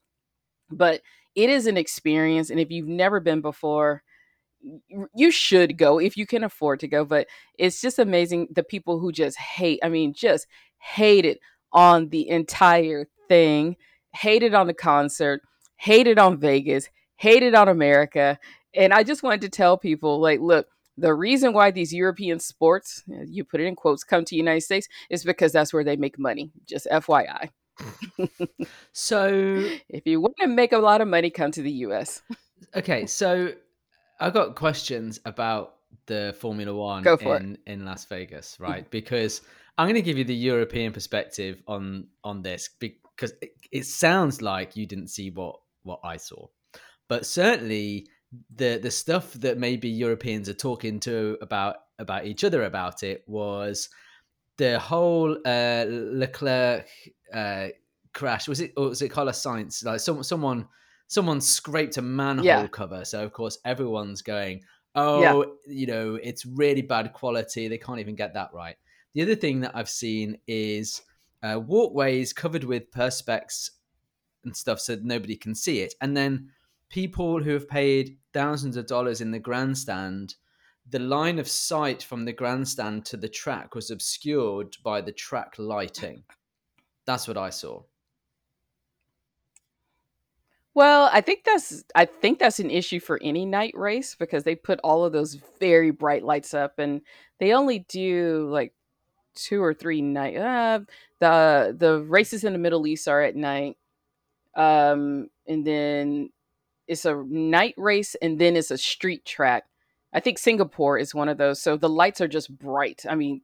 But 0.70 1.01
it 1.36 1.50
is 1.50 1.67
an 1.67 1.77
experience 1.77 2.50
and 2.50 2.60
if 2.60 2.72
you've 2.72 2.88
never 2.88 3.22
been 3.22 3.39
before, 3.41 4.03
you 5.15 5.32
should 5.32 5.77
go 5.77 6.00
if 6.00 6.18
you 6.18 6.25
can 6.25 6.44
afford 6.44 6.80
to 6.82 6.88
go, 6.88 7.06
but 7.06 7.27
it's 7.58 7.82
just 7.82 8.00
amazing 8.00 8.48
the 8.51 8.63
people 8.63 9.00
who 9.00 9.12
just 9.12 9.38
hate, 9.38 9.80
I 9.84 9.89
mean 9.89 10.13
just 10.13 10.48
hate 10.77 11.25
it 11.25 11.39
on 11.74 12.10
the 12.10 12.27
entire 12.30 13.08
thing, 13.27 13.77
hate 14.13 14.44
it 14.44 14.53
on 14.53 14.68
the 14.68 14.74
concert, 14.74 15.41
hate 15.77 16.08
it 16.08 16.18
on 16.18 16.39
Vegas, 16.39 16.89
hate 17.15 17.44
it 17.44 17.56
on 17.56 17.68
America. 17.68 18.38
And 18.74 18.94
I 18.94 19.03
just 19.03 19.24
wanted 19.24 19.41
to 19.41 19.50
tell 19.50 19.77
people 19.77 20.20
like 20.20 20.39
look, 20.39 20.68
the 20.98 21.13
reason 21.13 21.53
why 21.53 21.72
these 21.72 21.94
European 21.94 22.39
sports, 22.39 23.03
eh, 23.12 23.25
you 23.27 23.44
put 23.44 23.62
it 23.62 23.65
in 23.65 23.75
quotes, 23.75 24.03
come 24.03 24.24
to 24.25 24.32
the 24.32 24.38
United 24.38 24.62
States 24.62 24.88
is 25.10 25.24
because 25.24 25.51
that's 25.51 25.74
where 25.74 25.84
they 25.84 25.96
make 25.96 26.20
money. 26.20 26.51
Just 26.68 26.88
FYI. 26.91 27.50
so, 28.94 29.63
If 29.89 30.06
you 30.06 30.22
want 30.22 30.36
to 30.41 30.48
make 30.48 30.74
a 30.74 30.77
lot 30.77 31.01
of 31.01 31.08
money, 31.08 31.30
come 31.30 31.51
to 31.51 31.62
the 31.62 31.72
US. 31.72 32.22
okay, 32.75 33.06
so 33.06 33.53
I 34.22 34.30
got 34.30 34.56
questions 34.56 35.20
about 35.25 35.75
the 36.06 36.36
Formula 36.40 36.74
One 36.74 37.04
Go 37.04 37.18
for 37.18 37.36
it. 37.36 37.42
in, 37.42 37.58
in 37.66 37.86
Las 37.86 38.06
Vegas, 38.06 38.58
right? 38.60 38.90
Because 38.90 39.42
I'm 39.78 39.88
going 39.88 39.96
to 39.96 40.01
give 40.01 40.18
you 40.18 40.24
the 40.24 40.36
European 40.36 40.94
perspective 40.94 41.62
on 41.68 42.08
on 42.24 42.42
this 42.42 42.70
because 42.80 43.34
it, 43.42 43.54
it 43.72 43.86
sounds 43.86 44.42
like 44.42 44.75
you 44.75 44.86
didn't 44.86 45.08
see 45.08 45.30
what 45.32 45.60
what 45.84 46.00
I 46.04 46.18
saw, 46.18 46.48
but 47.08 47.25
certainly 47.25 48.08
the 48.56 48.78
the 48.78 48.92
stuff 48.92 49.34
that 49.34 49.58
maybe 49.58 49.90
Europeans 49.90 50.48
are 50.50 50.54
talking 50.54 51.00
to 51.01 51.38
about 51.42 51.78
about 52.00 52.25
each 52.25 52.44
other 52.44 52.63
about 52.63 53.04
it 53.04 53.24
was 53.28 53.90
the 54.58 54.80
whole 54.80 55.38
uh, 55.46 55.86
Leclerc 55.88 56.88
uh, 57.34 57.68
crash. 58.13 58.48
Was 58.48 58.62
it 58.62 58.74
or 58.78 58.90
was 58.90 59.01
it 59.01 59.10
Carlos 59.10 59.42
Sainz? 59.42 59.84
Like 59.84 60.00
some 60.00 60.24
someone 60.24 60.68
someone 61.12 61.41
scraped 61.41 61.98
a 61.98 62.01
manhole 62.01 62.46
Yeah. 62.46 62.68
cover, 62.68 63.03
so 63.03 63.24
of 63.24 63.34
course 63.34 63.60
everyone's 63.65 64.22
going, 64.22 64.63
"Oh, 64.96 65.58
you 65.68 65.86
know, 65.86 66.15
it's 66.15 66.46
really 66.46 66.82
bad 66.82 67.12
quality. 67.13 67.68
They 67.68 67.77
can't 67.77 68.00
even 68.00 68.15
get 68.15 68.34
that 68.34 68.53
right." 68.53 68.77
The 69.13 69.22
other 69.22 69.36
thing 69.36 69.60
that 69.62 69.75
I've 69.75 69.89
seen 69.89 70.39
is 70.48 71.01
uh, 71.44 71.60
walkways 71.60 72.32
covered 72.34 72.63
with 72.63 72.91
perspex 72.91 73.72
and 74.46 74.56
stuff 74.56 74.80
so 74.80 74.96
nobody 75.01 75.36
can 75.36 75.53
see 75.56 75.82
it. 75.82 75.94
And 76.01 76.15
then 76.15 76.51
people 76.89 77.44
who 77.44 77.51
have 77.51 77.68
paid 77.68 78.18
thousands 78.34 78.77
of 78.77 78.88
dollars 78.88 79.22
in 79.22 79.32
the 79.32 79.39
grandstand, 79.39 80.36
the 80.89 81.00
line 81.00 81.39
of 81.39 81.48
sight 81.50 82.03
from 82.03 82.25
the 82.25 82.34
grandstand 82.34 83.06
to 83.08 83.18
the 83.18 83.30
track 83.30 83.75
was 83.75 83.91
obscured 83.91 84.77
by 84.84 85.01
the 85.01 85.12
track 85.12 85.56
lighting. 85.58 86.24
That's 87.06 87.27
what 87.27 87.38
I 87.38 87.50
saw. 87.51 87.84
Well, 90.74 91.10
I 91.12 91.22
think 91.22 91.44
that's 91.44 91.84
I 91.96 92.06
think 92.06 92.40
that's 92.40 92.60
an 92.60 92.72
issue 92.72 93.00
for 93.01 93.20
any 93.22 93.46
night 93.46 93.74
race 93.75 94.16
because 94.16 94.44
they 94.44 94.56
put 94.56 94.80
all 94.84 95.04
of 95.04 95.12
those 95.12 95.36
very 95.60 95.92
bright 95.92 96.24
lights 96.24 96.54
up 96.54 96.80
and 96.80 97.01
they 97.40 97.54
only 97.54 97.80
do 97.90 98.48
like 98.50 98.74
two 99.36 99.63
or 99.63 99.74
three 99.74 100.01
night 100.01 100.38
uh, 100.38 100.80
the 101.20 101.75
the 101.78 102.01
races 102.04 102.44
in 102.44 102.54
the 102.54 102.60
Middle 102.60 102.88
East 102.88 103.08
are 103.08 103.22
at 103.22 103.36
night. 103.36 103.78
Um 104.56 105.30
and 105.48 105.66
then 105.68 106.30
it's 106.88 107.06
a 107.06 107.16
night 107.28 107.75
race 107.78 108.16
and 108.22 108.40
then 108.40 108.56
it's 108.56 108.72
a 108.72 108.78
street 108.78 109.25
track. 109.25 109.66
I 110.13 110.20
think 110.22 110.38
Singapore 110.40 110.98
is 110.98 111.16
one 111.16 111.30
of 111.30 111.38
those. 111.38 111.62
So 111.62 111.78
the 111.78 111.90
lights 111.90 112.22
are 112.22 112.28
just 112.28 112.58
bright. 112.58 113.06
I 113.10 113.16
mean, 113.16 113.42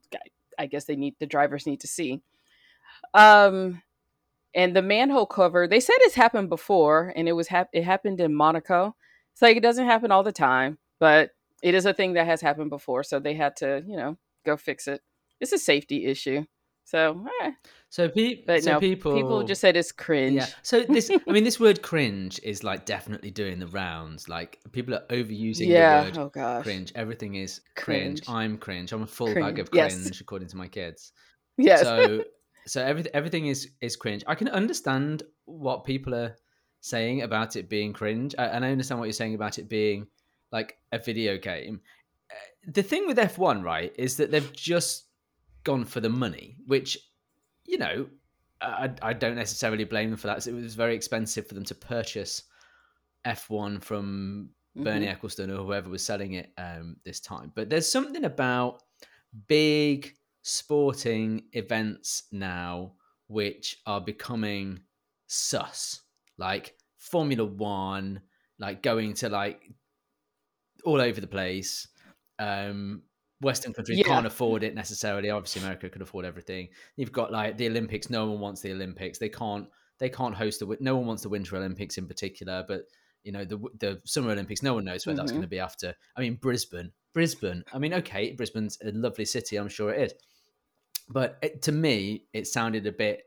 I 0.58 0.66
guess 0.66 0.84
they 0.86 0.96
need 0.96 1.16
the 1.20 1.26
drivers 1.26 1.66
need 1.66 1.80
to 1.80 1.88
see. 1.88 2.22
Um 3.14 3.82
and 4.54 4.74
the 4.74 4.82
manhole 4.82 5.26
cover, 5.26 5.66
they 5.66 5.80
said 5.80 5.96
it's 6.00 6.14
happened 6.14 6.48
before, 6.48 7.12
and 7.16 7.28
it 7.28 7.32
was 7.32 7.48
hap- 7.48 7.70
it 7.72 7.84
happened 7.84 8.20
in 8.20 8.34
Monaco. 8.34 8.94
It's 9.32 9.42
like 9.42 9.56
it 9.56 9.62
doesn't 9.62 9.86
happen 9.86 10.10
all 10.10 10.22
the 10.22 10.32
time, 10.32 10.78
but 10.98 11.30
it 11.62 11.74
is 11.74 11.86
a 11.86 11.94
thing 11.94 12.14
that 12.14 12.26
has 12.26 12.40
happened 12.40 12.70
before, 12.70 13.02
so 13.02 13.18
they 13.18 13.34
had 13.34 13.56
to, 13.56 13.82
you 13.86 13.96
know, 13.96 14.16
go 14.44 14.56
fix 14.56 14.88
it. 14.88 15.02
It's 15.40 15.52
a 15.52 15.58
safety 15.58 16.06
issue. 16.06 16.44
So, 16.84 17.26
eh. 17.42 17.50
so, 17.90 18.08
pe- 18.08 18.44
but 18.46 18.64
so 18.64 18.72
no, 18.72 18.80
people 18.80 19.14
people 19.14 19.42
just 19.42 19.60
said 19.60 19.76
it's 19.76 19.92
cringe. 19.92 20.36
Yeah. 20.36 20.46
So 20.62 20.84
this, 20.84 21.10
I 21.10 21.30
mean, 21.30 21.44
this 21.48 21.60
word 21.60 21.82
cringe 21.82 22.40
is 22.42 22.64
like 22.64 22.86
definitely 22.86 23.30
doing 23.30 23.58
the 23.58 23.66
rounds. 23.66 24.26
Like 24.26 24.58
people 24.72 24.94
are 24.94 25.04
overusing 25.10 25.66
yeah. 25.66 26.04
the 26.04 26.06
word 26.06 26.18
oh, 26.18 26.28
gosh. 26.30 26.62
cringe. 26.62 26.92
Everything 26.94 27.34
is 27.34 27.60
cringe. 27.76 28.22
cringe. 28.22 28.28
I'm 28.34 28.56
cringe. 28.56 28.92
I'm 28.92 29.02
a 29.02 29.06
full 29.06 29.30
cringe. 29.30 29.44
bag 29.44 29.58
of 29.58 29.70
cringe, 29.70 29.92
yes. 29.92 30.20
according 30.22 30.48
to 30.48 30.56
my 30.56 30.66
kids. 30.66 31.12
Yes. 31.58 31.82
So 31.82 32.24
so 32.68 32.82
everything 32.84 33.12
everything 33.14 33.46
is 33.46 33.70
is 33.80 33.96
cringe. 33.96 34.22
I 34.26 34.34
can 34.34 34.48
understand 34.48 35.22
what 35.46 35.84
people 35.84 36.14
are 36.14 36.36
saying 36.80 37.22
about 37.22 37.56
it 37.56 37.68
being 37.68 37.92
cringe, 37.92 38.34
and 38.38 38.64
I 38.64 38.70
understand 38.70 39.00
what 39.00 39.06
you're 39.06 39.12
saying 39.12 39.34
about 39.34 39.58
it 39.58 39.68
being 39.68 40.06
like 40.52 40.76
a 40.92 40.98
video 40.98 41.38
game. 41.38 41.80
Uh, 42.30 42.70
the 42.72 42.82
thing 42.82 43.06
with 43.06 43.16
F1, 43.16 43.62
right, 43.62 43.92
is 43.98 44.16
that 44.18 44.30
they've 44.30 44.52
just 44.52 45.06
gone 45.64 45.84
for 45.84 46.00
the 46.00 46.08
money, 46.08 46.56
which 46.66 46.98
you 47.64 47.78
know 47.78 48.06
I, 48.60 48.90
I 49.02 49.12
don't 49.12 49.36
necessarily 49.36 49.84
blame 49.84 50.10
them 50.10 50.18
for 50.18 50.26
that. 50.28 50.46
It 50.46 50.52
was 50.52 50.74
very 50.74 50.94
expensive 50.94 51.46
for 51.46 51.54
them 51.54 51.64
to 51.64 51.74
purchase 51.74 52.42
F1 53.24 53.82
from 53.82 54.50
mm-hmm. 54.76 54.84
Bernie 54.84 55.06
Ecclestone 55.06 55.50
or 55.50 55.64
whoever 55.64 55.88
was 55.88 56.04
selling 56.04 56.34
it 56.34 56.52
um, 56.58 56.96
this 57.04 57.20
time. 57.20 57.52
But 57.54 57.70
there's 57.70 57.90
something 57.90 58.24
about 58.24 58.82
big 59.46 60.14
sporting 60.48 61.42
events 61.52 62.24
now 62.32 62.92
which 63.26 63.76
are 63.86 64.00
becoming 64.00 64.80
sus, 65.26 66.00
like 66.38 66.74
Formula 66.96 67.44
One, 67.44 68.22
like 68.58 68.82
going 68.82 69.12
to 69.14 69.28
like 69.28 69.60
all 70.84 71.00
over 71.00 71.20
the 71.20 71.26
place. 71.26 71.86
Um, 72.38 73.02
Western 73.40 73.72
countries 73.72 73.98
yeah. 73.98 74.04
can't 74.04 74.26
afford 74.26 74.64
it 74.64 74.74
necessarily. 74.74 75.30
Obviously, 75.30 75.62
America 75.62 75.90
could 75.90 76.02
afford 76.02 76.24
everything. 76.24 76.68
You've 76.96 77.12
got 77.12 77.30
like 77.30 77.56
the 77.58 77.68
Olympics. 77.68 78.08
No 78.08 78.26
one 78.26 78.40
wants 78.40 78.62
the 78.62 78.72
Olympics. 78.72 79.18
They 79.18 79.28
can't. 79.28 79.68
They 79.98 80.08
can't 80.08 80.34
host 80.34 80.60
the. 80.60 80.76
No 80.80 80.96
one 80.96 81.06
wants 81.06 81.22
the 81.22 81.28
Winter 81.28 81.56
Olympics 81.56 81.98
in 81.98 82.08
particular. 82.08 82.64
But 82.66 82.82
you 83.22 83.32
know 83.32 83.44
the 83.44 83.58
the 83.78 84.00
Summer 84.06 84.30
Olympics. 84.30 84.62
No 84.62 84.74
one 84.74 84.86
knows 84.86 85.04
where 85.04 85.12
mm-hmm. 85.12 85.18
that's 85.18 85.32
going 85.32 85.42
to 85.42 85.48
be 85.48 85.60
after. 85.60 85.94
I 86.16 86.22
mean, 86.22 86.36
Brisbane. 86.36 86.90
Brisbane. 87.12 87.62
I 87.72 87.78
mean, 87.78 87.94
okay, 87.94 88.32
Brisbane's 88.32 88.78
a 88.82 88.90
lovely 88.92 89.24
city. 89.24 89.56
I'm 89.56 89.68
sure 89.68 89.92
it 89.92 90.00
is 90.00 90.14
but 91.10 91.38
it, 91.42 91.62
to 91.62 91.72
me, 91.72 92.24
it 92.32 92.46
sounded 92.46 92.86
a 92.86 92.92
bit 92.92 93.24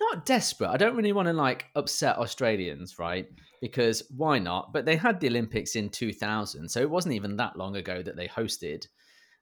not 0.00 0.26
desperate. 0.26 0.68
I 0.68 0.76
don't 0.76 0.96
really 0.96 1.12
want 1.12 1.26
to 1.26 1.32
like 1.32 1.66
upset 1.74 2.18
Australians, 2.18 2.98
right? 2.98 3.28
Because 3.60 4.02
why 4.14 4.38
not? 4.38 4.72
But 4.72 4.84
they 4.84 4.96
had 4.96 5.20
the 5.20 5.28
Olympics 5.28 5.74
in 5.76 5.88
2000, 5.88 6.68
so 6.68 6.80
it 6.80 6.90
wasn't 6.90 7.14
even 7.14 7.36
that 7.36 7.56
long 7.56 7.76
ago 7.76 8.02
that 8.02 8.16
they 8.16 8.28
hosted 8.28 8.86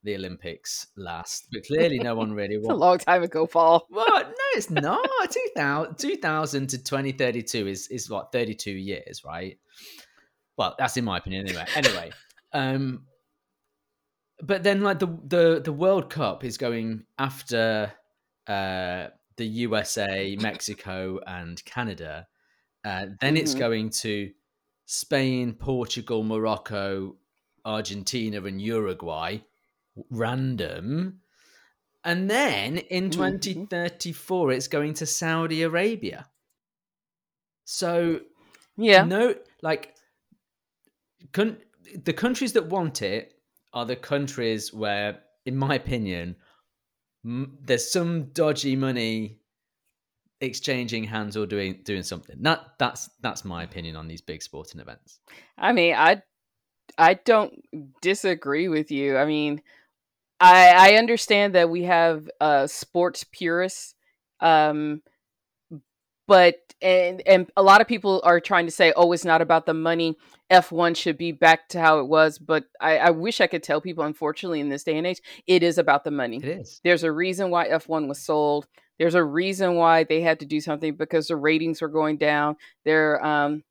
the 0.04 0.14
Olympics 0.14 0.86
last. 0.96 1.48
But 1.50 1.66
clearly, 1.66 1.98
no 1.98 2.14
one 2.14 2.32
really. 2.32 2.54
it's 2.56 2.68
a 2.68 2.74
long 2.74 2.98
time 2.98 3.22
ago, 3.22 3.46
Paul. 3.46 3.86
What? 3.90 4.28
No, 4.28 4.34
it's 4.54 4.70
not. 4.70 5.08
2000, 5.30 5.98
2000 5.98 6.66
to 6.68 6.78
2032 6.78 7.66
is 7.66 7.88
is 7.88 8.08
what 8.08 8.30
32 8.30 8.70
years, 8.70 9.22
right? 9.24 9.58
Well, 10.56 10.76
that's 10.78 10.96
in 10.96 11.04
my 11.04 11.18
opinion, 11.18 11.48
anyway. 11.48 11.66
Anyway, 11.74 12.12
um, 12.52 13.06
but 14.46 14.62
then 14.62 14.82
like 14.82 14.98
the 14.98 15.06
the 15.06 15.60
the 15.64 15.72
World 15.72 16.10
Cup 16.10 16.44
is 16.44 16.58
going 16.58 17.04
after 17.18 17.92
uh, 18.46 19.08
the 19.36 19.46
USA, 19.46 20.36
Mexico, 20.40 21.20
and 21.26 21.64
Canada. 21.64 22.26
Uh, 22.84 23.06
then 23.20 23.34
mm-hmm. 23.34 23.36
it's 23.38 23.54
going 23.54 23.90
to 23.90 24.30
Spain, 24.84 25.54
Portugal, 25.54 26.22
Morocco, 26.22 27.16
Argentina, 27.64 28.42
and 28.44 28.60
Uruguay. 28.60 29.38
Random. 30.10 31.20
And 32.04 32.28
then 32.28 32.76
in 32.76 33.10
2034, 33.10 34.46
mm-hmm. 34.46 34.56
it's 34.56 34.68
going 34.68 34.94
to 34.94 35.06
Saudi 35.06 35.62
Arabia. 35.62 36.28
So, 37.64 38.20
yeah, 38.76 39.04
no, 39.04 39.34
like, 39.62 39.94
con- 41.32 41.56
the 42.04 42.12
countries 42.12 42.52
that 42.52 42.66
want 42.66 43.00
it 43.00 43.33
are 43.74 43.84
the 43.84 43.96
countries 43.96 44.72
where, 44.72 45.20
in 45.44 45.56
my 45.56 45.74
opinion, 45.74 46.36
m- 47.24 47.58
there's 47.60 47.90
some 47.90 48.30
dodgy 48.32 48.76
money 48.76 49.40
exchanging 50.40 51.04
hands 51.04 51.36
or 51.36 51.46
doing 51.46 51.80
doing 51.84 52.02
something. 52.02 52.36
That 52.40 52.78
that's 52.78 53.10
that's 53.20 53.44
my 53.44 53.62
opinion 53.62 53.96
on 53.96 54.08
these 54.08 54.20
big 54.20 54.42
sporting 54.42 54.80
events. 54.80 55.18
I 55.58 55.72
mean, 55.72 55.94
I 55.94 56.22
I 56.96 57.14
don't 57.14 57.52
disagree 58.00 58.68
with 58.68 58.90
you. 58.90 59.16
I 59.16 59.26
mean, 59.26 59.62
I 60.40 60.92
I 60.92 60.94
understand 60.96 61.54
that 61.54 61.70
we 61.70 61.82
have 61.84 62.30
uh 62.40 62.66
sports 62.66 63.24
purists 63.32 63.94
um 64.40 65.02
but 66.26 66.56
and 66.82 67.22
and 67.26 67.50
a 67.56 67.62
lot 67.62 67.80
of 67.80 67.86
people 67.86 68.20
are 68.24 68.40
trying 68.40 68.66
to 68.66 68.72
say 68.72 68.92
oh 68.96 69.12
it's 69.12 69.24
not 69.24 69.42
about 69.42 69.66
the 69.66 69.74
money 69.74 70.16
f1 70.50 70.96
should 70.96 71.16
be 71.16 71.32
back 71.32 71.68
to 71.68 71.80
how 71.80 71.98
it 71.98 72.06
was 72.06 72.38
but 72.38 72.64
I, 72.80 72.98
I 72.98 73.10
wish 73.10 73.40
i 73.40 73.46
could 73.46 73.62
tell 73.62 73.80
people 73.80 74.04
unfortunately 74.04 74.60
in 74.60 74.68
this 74.68 74.84
day 74.84 74.98
and 74.98 75.06
age 75.06 75.20
it 75.46 75.62
is 75.62 75.78
about 75.78 76.04
the 76.04 76.10
money. 76.10 76.38
It 76.38 76.44
is. 76.44 76.80
There's 76.84 77.02
a 77.02 77.12
reason 77.12 77.50
why 77.50 77.68
f1 77.68 78.08
was 78.08 78.20
sold. 78.20 78.66
There's 78.98 79.14
a 79.14 79.24
reason 79.24 79.74
why 79.74 80.04
they 80.04 80.20
had 80.20 80.40
to 80.40 80.46
do 80.46 80.60
something 80.60 80.94
because 80.94 81.28
the 81.28 81.36
ratings 81.36 81.82
were 81.82 81.88
going 81.88 82.16
down. 82.16 82.56
Their 82.84 83.24
um 83.24 83.64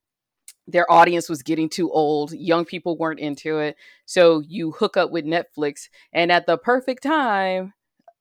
their 0.67 0.89
audience 0.91 1.27
was 1.27 1.43
getting 1.43 1.69
too 1.69 1.91
old. 1.91 2.31
Young 2.31 2.65
people 2.65 2.97
weren't 2.97 3.19
into 3.19 3.59
it. 3.59 3.75
So 4.05 4.41
you 4.47 4.71
hook 4.71 4.97
up 4.97 5.11
with 5.11 5.25
netflix 5.25 5.89
and 6.13 6.31
at 6.31 6.45
the 6.45 6.57
perfect 6.57 7.03
time 7.03 7.73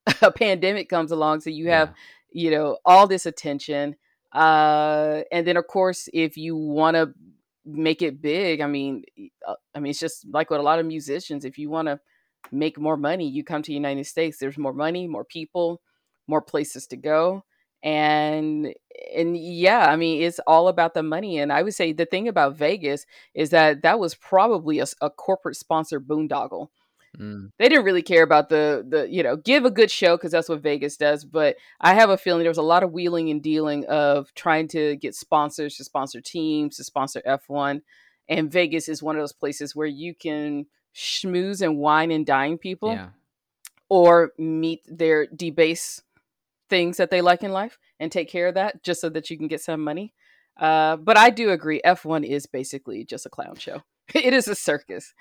a 0.22 0.32
pandemic 0.32 0.88
comes 0.88 1.12
along 1.12 1.40
so 1.40 1.50
you 1.50 1.68
have 1.68 1.92
yeah. 2.32 2.42
you 2.42 2.50
know 2.50 2.78
all 2.84 3.06
this 3.06 3.26
attention. 3.26 3.96
Uh, 4.32 5.22
and 5.30 5.46
then 5.46 5.58
of 5.58 5.66
course, 5.66 6.08
if 6.14 6.36
you 6.38 6.56
want 6.56 6.96
to 6.96 7.12
make 7.64 8.02
it 8.02 8.20
big, 8.22 8.60
I 8.60 8.66
mean, 8.66 9.04
uh, 9.46 9.54
I 9.74 9.80
mean, 9.80 9.90
it's 9.90 10.00
just 10.00 10.26
like 10.30 10.50
with 10.50 10.60
a 10.60 10.62
lot 10.62 10.78
of 10.78 10.86
musicians. 10.86 11.44
If 11.44 11.58
you 11.58 11.70
want 11.70 11.88
to 11.88 12.00
make 12.50 12.78
more 12.78 12.96
money, 12.96 13.28
you 13.28 13.44
come 13.44 13.62
to 13.62 13.68
the 13.68 13.74
United 13.74 14.06
States. 14.06 14.38
There's 14.38 14.58
more 14.58 14.72
money, 14.72 15.06
more 15.06 15.24
people, 15.24 15.80
more 16.28 16.42
places 16.42 16.86
to 16.88 16.96
go, 16.96 17.44
and 17.82 18.74
and 19.16 19.36
yeah, 19.36 19.86
I 19.86 19.96
mean, 19.96 20.22
it's 20.22 20.40
all 20.46 20.68
about 20.68 20.94
the 20.94 21.02
money. 21.02 21.38
And 21.38 21.52
I 21.52 21.62
would 21.62 21.74
say 21.74 21.92
the 21.92 22.06
thing 22.06 22.28
about 22.28 22.56
Vegas 22.56 23.06
is 23.34 23.50
that 23.50 23.82
that 23.82 23.98
was 23.98 24.14
probably 24.14 24.78
a, 24.80 24.86
a 25.00 25.10
corporate 25.10 25.56
sponsor 25.56 26.00
boondoggle 26.00 26.68
Mm. 27.18 27.50
They 27.58 27.68
didn't 27.68 27.84
really 27.84 28.02
care 28.02 28.22
about 28.22 28.48
the 28.48 28.84
the 28.88 29.08
you 29.08 29.22
know 29.22 29.36
give 29.36 29.64
a 29.64 29.70
good 29.70 29.90
show 29.90 30.16
because 30.16 30.32
that's 30.32 30.48
what 30.48 30.62
Vegas 30.62 30.96
does. 30.96 31.24
But 31.24 31.56
I 31.80 31.94
have 31.94 32.10
a 32.10 32.16
feeling 32.16 32.42
there 32.42 32.50
was 32.50 32.58
a 32.58 32.62
lot 32.62 32.82
of 32.82 32.92
wheeling 32.92 33.30
and 33.30 33.42
dealing 33.42 33.84
of 33.86 34.32
trying 34.34 34.68
to 34.68 34.96
get 34.96 35.14
sponsors 35.14 35.76
to 35.76 35.84
sponsor 35.84 36.20
teams 36.20 36.76
to 36.76 36.84
sponsor 36.84 37.20
F 37.24 37.48
one, 37.48 37.82
and 38.28 38.50
Vegas 38.50 38.88
is 38.88 39.02
one 39.02 39.16
of 39.16 39.22
those 39.22 39.32
places 39.32 39.76
where 39.76 39.86
you 39.86 40.14
can 40.14 40.66
schmooze 40.94 41.60
and 41.60 41.78
wine 41.78 42.10
and 42.10 42.24
dine 42.24 42.56
people, 42.56 42.92
yeah. 42.92 43.08
or 43.88 44.32
meet 44.38 44.80
their 44.86 45.26
debase 45.26 46.02
things 46.70 46.96
that 46.96 47.10
they 47.10 47.20
like 47.20 47.42
in 47.42 47.52
life 47.52 47.78
and 48.00 48.10
take 48.10 48.30
care 48.30 48.48
of 48.48 48.54
that 48.54 48.82
just 48.82 49.02
so 49.02 49.10
that 49.10 49.28
you 49.28 49.36
can 49.36 49.48
get 49.48 49.60
some 49.60 49.82
money. 49.84 50.14
Uh, 50.58 50.96
but 50.96 51.18
I 51.18 51.30
do 51.30 51.50
agree, 51.50 51.80
F1 51.84 52.24
is 52.24 52.46
basically 52.46 53.04
just 53.04 53.26
a 53.26 53.30
clown 53.30 53.56
show. 53.56 53.82
it 54.14 54.34
is 54.34 54.48
a 54.48 54.54
circus. 54.54 55.14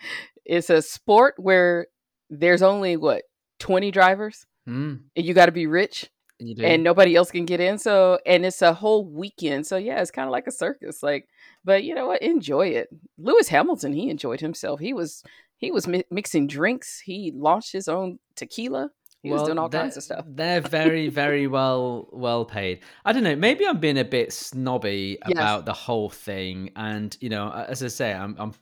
It's 0.46 0.70
a 0.70 0.82
sport 0.82 1.36
where 1.38 1.88
there's 2.30 2.62
only 2.62 2.98
what 2.98 3.24
20 3.60 3.92
drivers? 3.92 4.46
Mm, 4.68 5.02
you 5.16 5.34
got 5.34 5.48
to 5.48 5.52
be 5.52 5.66
rich 5.66 6.10
you 6.38 6.56
do. 6.56 6.64
and 6.64 6.84
nobody 6.84 7.16
else 7.16 7.32
can 7.32 7.46
get 7.46 7.60
in 7.60 7.78
so 7.80 8.20
and 8.28 8.46
it's 8.46 8.62
a 8.62 8.74
whole 8.74 9.06
weekend 9.06 9.66
so 9.66 9.76
yeah 9.76 10.00
it's 10.00 10.12
kind 10.12 10.28
of 10.28 10.32
like 10.32 10.46
a 10.48 10.52
circus 10.52 11.02
like 11.02 11.28
but 11.64 11.84
you 11.84 11.94
know 11.96 12.08
what? 12.08 12.22
Enjoy 12.22 12.68
it. 12.68 12.90
Lewis 13.18 13.48
hamilton 13.48 13.94
he 13.94 14.10
enjoyed 14.10 14.40
himself. 14.40 14.80
He 14.80 14.94
was 14.94 15.24
he 15.58 15.72
was 15.72 15.88
mi- 15.88 16.06
mixing 16.10 16.48
drinks. 16.48 17.00
He 17.00 17.32
launched 17.36 17.72
his 17.72 17.88
own 17.88 18.20
tequila 18.36 18.90
he 19.24 19.30
was 19.32 19.44
doing 19.44 19.58
all 19.60 19.70
they're- 19.70 19.82
kinds 19.82 19.98
of 19.98 20.04
stuff 20.04 20.26
They're 20.28 20.62
very, 20.62 21.10
very 21.10 21.48
well 21.48 22.10
well 22.12 22.46
paid. 22.46 22.80
I 23.06 23.14
don't 23.14 23.24
know. 23.24 23.36
Maybe 23.36 23.66
I'm 23.68 23.80
being 23.80 23.98
a 24.00 24.04
bit 24.06 24.34
snobby 24.34 25.18
Yes. 25.28 25.32
about 25.38 25.66
the 25.66 25.74
whole 25.74 26.10
thing, 26.10 26.72
and 26.76 27.16
you 27.22 27.30
know, 27.30 27.52
as 27.52 27.84
I 27.84 27.88
say, 27.88 28.14
I'm. 28.14 28.36
I'm 28.40 28.54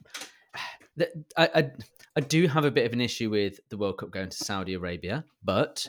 I, 1.36 1.48
I 1.54 1.70
I 2.16 2.20
do 2.20 2.48
have 2.48 2.64
a 2.64 2.70
bit 2.72 2.86
of 2.86 2.92
an 2.92 3.00
issue 3.00 3.30
with 3.30 3.60
the 3.70 3.78
World 3.78 3.98
Cup 3.98 4.10
going 4.10 4.28
to 4.30 4.36
Saudi 4.36 4.74
Arabia, 4.74 5.24
but 5.44 5.86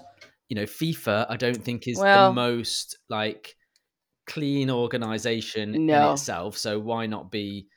you 0.50 0.56
know, 0.56 0.64
FIFA 0.64 1.26
I 1.30 1.36
don't 1.38 1.62
think 1.64 1.88
is 1.88 1.98
Well- 1.98 2.30
the 2.30 2.36
most 2.36 2.98
like 3.10 3.56
clean 4.28 4.70
organization 4.70 5.74
in 5.76 5.90
itself. 5.90 6.58
So 6.58 6.80
why 6.80 7.08
not 7.08 7.32
be, 7.32 7.68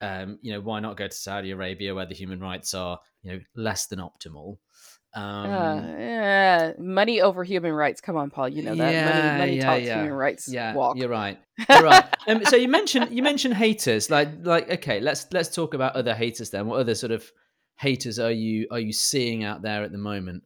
um, 0.00 0.38
you 0.42 0.52
know, 0.52 0.60
why 0.60 0.80
not 0.80 0.96
go 0.96 1.08
to 1.08 1.14
Saudi 1.14 1.50
Arabia 1.50 1.94
where 1.94 2.06
the 2.06 2.14
human 2.14 2.40
rights 2.40 2.74
are, 2.74 2.98
you 3.22 3.32
know, 3.32 3.40
less 3.54 3.86
than 3.86 3.98
optimal? 3.98 4.58
Um, 5.12 5.50
uh, 5.50 5.80
yeah, 5.98 6.72
money 6.78 7.20
over 7.20 7.42
human 7.42 7.72
rights 7.72 8.00
come 8.00 8.16
on 8.16 8.30
paul 8.30 8.48
you 8.48 8.62
know 8.62 8.76
that 8.76 8.92
Yeah, 8.92 9.04
money 9.04 9.38
money 9.38 9.56
yeah, 9.56 9.64
talks 9.64 9.84
yeah. 9.84 9.94
human 9.96 10.12
rights 10.12 10.46
yeah, 10.46 10.72
walk 10.72 10.96
you're 10.96 11.08
right. 11.08 11.36
You're 11.68 11.82
right. 11.82 12.04
Um, 12.28 12.44
so 12.44 12.54
you 12.54 12.68
mentioned 12.68 13.10
you 13.10 13.20
mentioned 13.22 13.54
haters. 13.54 14.08
Like 14.08 14.28
like 14.42 14.70
okay, 14.70 15.00
let's 15.00 15.26
let's 15.32 15.52
talk 15.52 15.74
about 15.74 15.96
other 15.96 16.14
haters 16.14 16.50
then. 16.50 16.68
What 16.68 16.78
other 16.78 16.94
sort 16.94 17.10
of 17.10 17.28
haters 17.76 18.20
are 18.20 18.30
you 18.30 18.68
are 18.70 18.78
you 18.78 18.92
seeing 18.92 19.42
out 19.42 19.62
there 19.62 19.82
at 19.82 19.90
the 19.90 19.98
moment? 19.98 20.44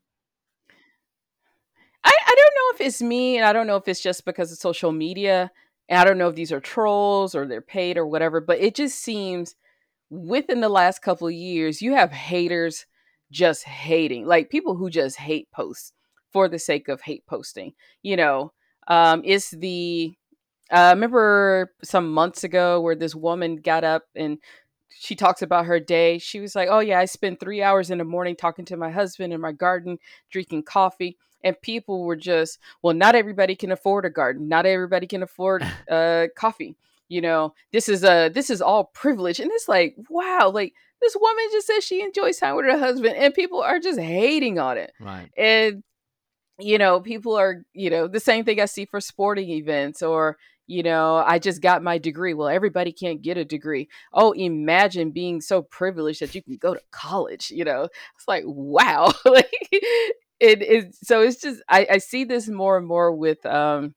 I, 2.02 2.10
I 2.10 2.34
don't 2.34 2.54
know 2.54 2.74
if 2.74 2.86
it's 2.88 3.02
me 3.02 3.36
and 3.36 3.44
I 3.46 3.52
don't 3.52 3.66
know 3.66 3.76
if 3.76 3.86
it's 3.86 4.00
just 4.00 4.24
because 4.24 4.50
of 4.50 4.58
social 4.58 4.92
media. 4.92 5.50
And 5.88 5.98
I 5.98 6.04
don't 6.04 6.18
know 6.18 6.28
if 6.28 6.34
these 6.34 6.52
are 6.52 6.60
trolls 6.60 7.34
or 7.34 7.46
they're 7.46 7.60
paid 7.60 7.98
or 7.98 8.06
whatever, 8.06 8.40
but 8.40 8.58
it 8.60 8.74
just 8.74 8.98
seems 9.00 9.54
within 10.10 10.60
the 10.60 10.68
last 10.68 11.02
couple 11.02 11.26
of 11.26 11.34
years, 11.34 11.82
you 11.82 11.94
have 11.94 12.12
haters 12.12 12.86
just 13.30 13.64
hating, 13.64 14.26
like 14.26 14.50
people 14.50 14.76
who 14.76 14.90
just 14.90 15.16
hate 15.16 15.50
posts 15.50 15.92
for 16.32 16.48
the 16.48 16.58
sake 16.58 16.88
of 16.88 17.02
hate 17.02 17.26
posting. 17.26 17.72
You 18.02 18.16
know, 18.16 18.52
um, 18.88 19.22
it's 19.24 19.50
the, 19.50 20.14
I 20.70 20.90
remember 20.90 21.72
some 21.82 22.12
months 22.12 22.44
ago 22.44 22.80
where 22.80 22.96
this 22.96 23.14
woman 23.14 23.56
got 23.56 23.84
up 23.84 24.04
and 24.14 24.38
she 24.90 25.14
talks 25.14 25.42
about 25.42 25.66
her 25.66 25.80
day. 25.80 26.18
She 26.18 26.40
was 26.40 26.54
like, 26.54 26.68
Oh, 26.70 26.80
yeah, 26.80 26.98
I 27.00 27.04
spend 27.06 27.40
three 27.40 27.62
hours 27.62 27.90
in 27.90 27.98
the 27.98 28.04
morning 28.04 28.36
talking 28.36 28.64
to 28.66 28.76
my 28.76 28.90
husband 28.90 29.32
in 29.32 29.40
my 29.40 29.52
garden, 29.52 29.98
drinking 30.30 30.62
coffee 30.64 31.16
and 31.44 31.60
people 31.60 32.02
were 32.02 32.16
just 32.16 32.58
well 32.82 32.94
not 32.94 33.14
everybody 33.14 33.54
can 33.54 33.70
afford 33.70 34.04
a 34.04 34.10
garden 34.10 34.48
not 34.48 34.66
everybody 34.66 35.06
can 35.06 35.22
afford 35.22 35.62
uh 35.90 36.26
coffee 36.36 36.76
you 37.08 37.20
know? 37.20 37.54
This 37.72 37.88
is 37.88 38.04
a 38.04 38.28
this 38.28 38.50
is 38.50 38.60
all 38.60 38.84
privilege 38.84 39.40
and 39.40 39.50
it's 39.52 39.68
like 39.68 39.96
wow 40.08 40.50
like 40.52 40.74
this 41.00 41.16
woman 41.18 41.44
just 41.52 41.66
says 41.66 41.84
she 41.84 42.02
enjoys 42.02 42.38
time 42.38 42.56
with 42.56 42.64
her 42.66 42.78
husband 42.78 43.16
and 43.16 43.34
people 43.34 43.60
are 43.60 43.78
just 43.78 44.00
hating 44.00 44.58
on 44.58 44.78
it. 44.78 44.92
Right. 45.00 45.30
and 45.36 45.82
you 46.60 46.78
know 46.78 47.00
people 47.00 47.34
are 47.36 47.64
you 47.72 47.90
know 47.90 48.06
the 48.06 48.20
same 48.20 48.44
thing 48.44 48.60
i 48.60 48.64
see 48.64 48.84
for 48.84 49.00
sporting 49.00 49.50
events 49.50 50.04
or 50.04 50.38
you 50.68 50.84
know 50.84 51.16
i 51.26 51.36
just 51.38 51.60
got 51.60 51.82
my 51.82 51.98
degree. 51.98 52.32
Well 52.32 52.48
everybody 52.48 52.92
can't 52.92 53.22
get 53.22 53.36
a 53.36 53.44
degree. 53.44 53.88
Oh 54.12 54.32
imagine 54.32 55.10
being 55.10 55.40
so 55.40 55.62
privileged 55.62 56.20
that 56.20 56.34
you 56.34 56.42
can 56.42 56.56
go 56.56 56.74
to 56.74 56.80
college 56.90 57.50
you 57.50 57.64
know? 57.64 57.88
It's 58.16 58.28
like 58.28 58.44
wow 58.46 59.12
like 59.24 59.52
it 60.40 60.62
is 60.62 60.98
so 61.02 61.20
it's 61.22 61.40
just 61.40 61.62
I, 61.68 61.86
I 61.92 61.98
see 61.98 62.24
this 62.24 62.48
more 62.48 62.76
and 62.76 62.86
more 62.86 63.12
with 63.14 63.44
um 63.46 63.94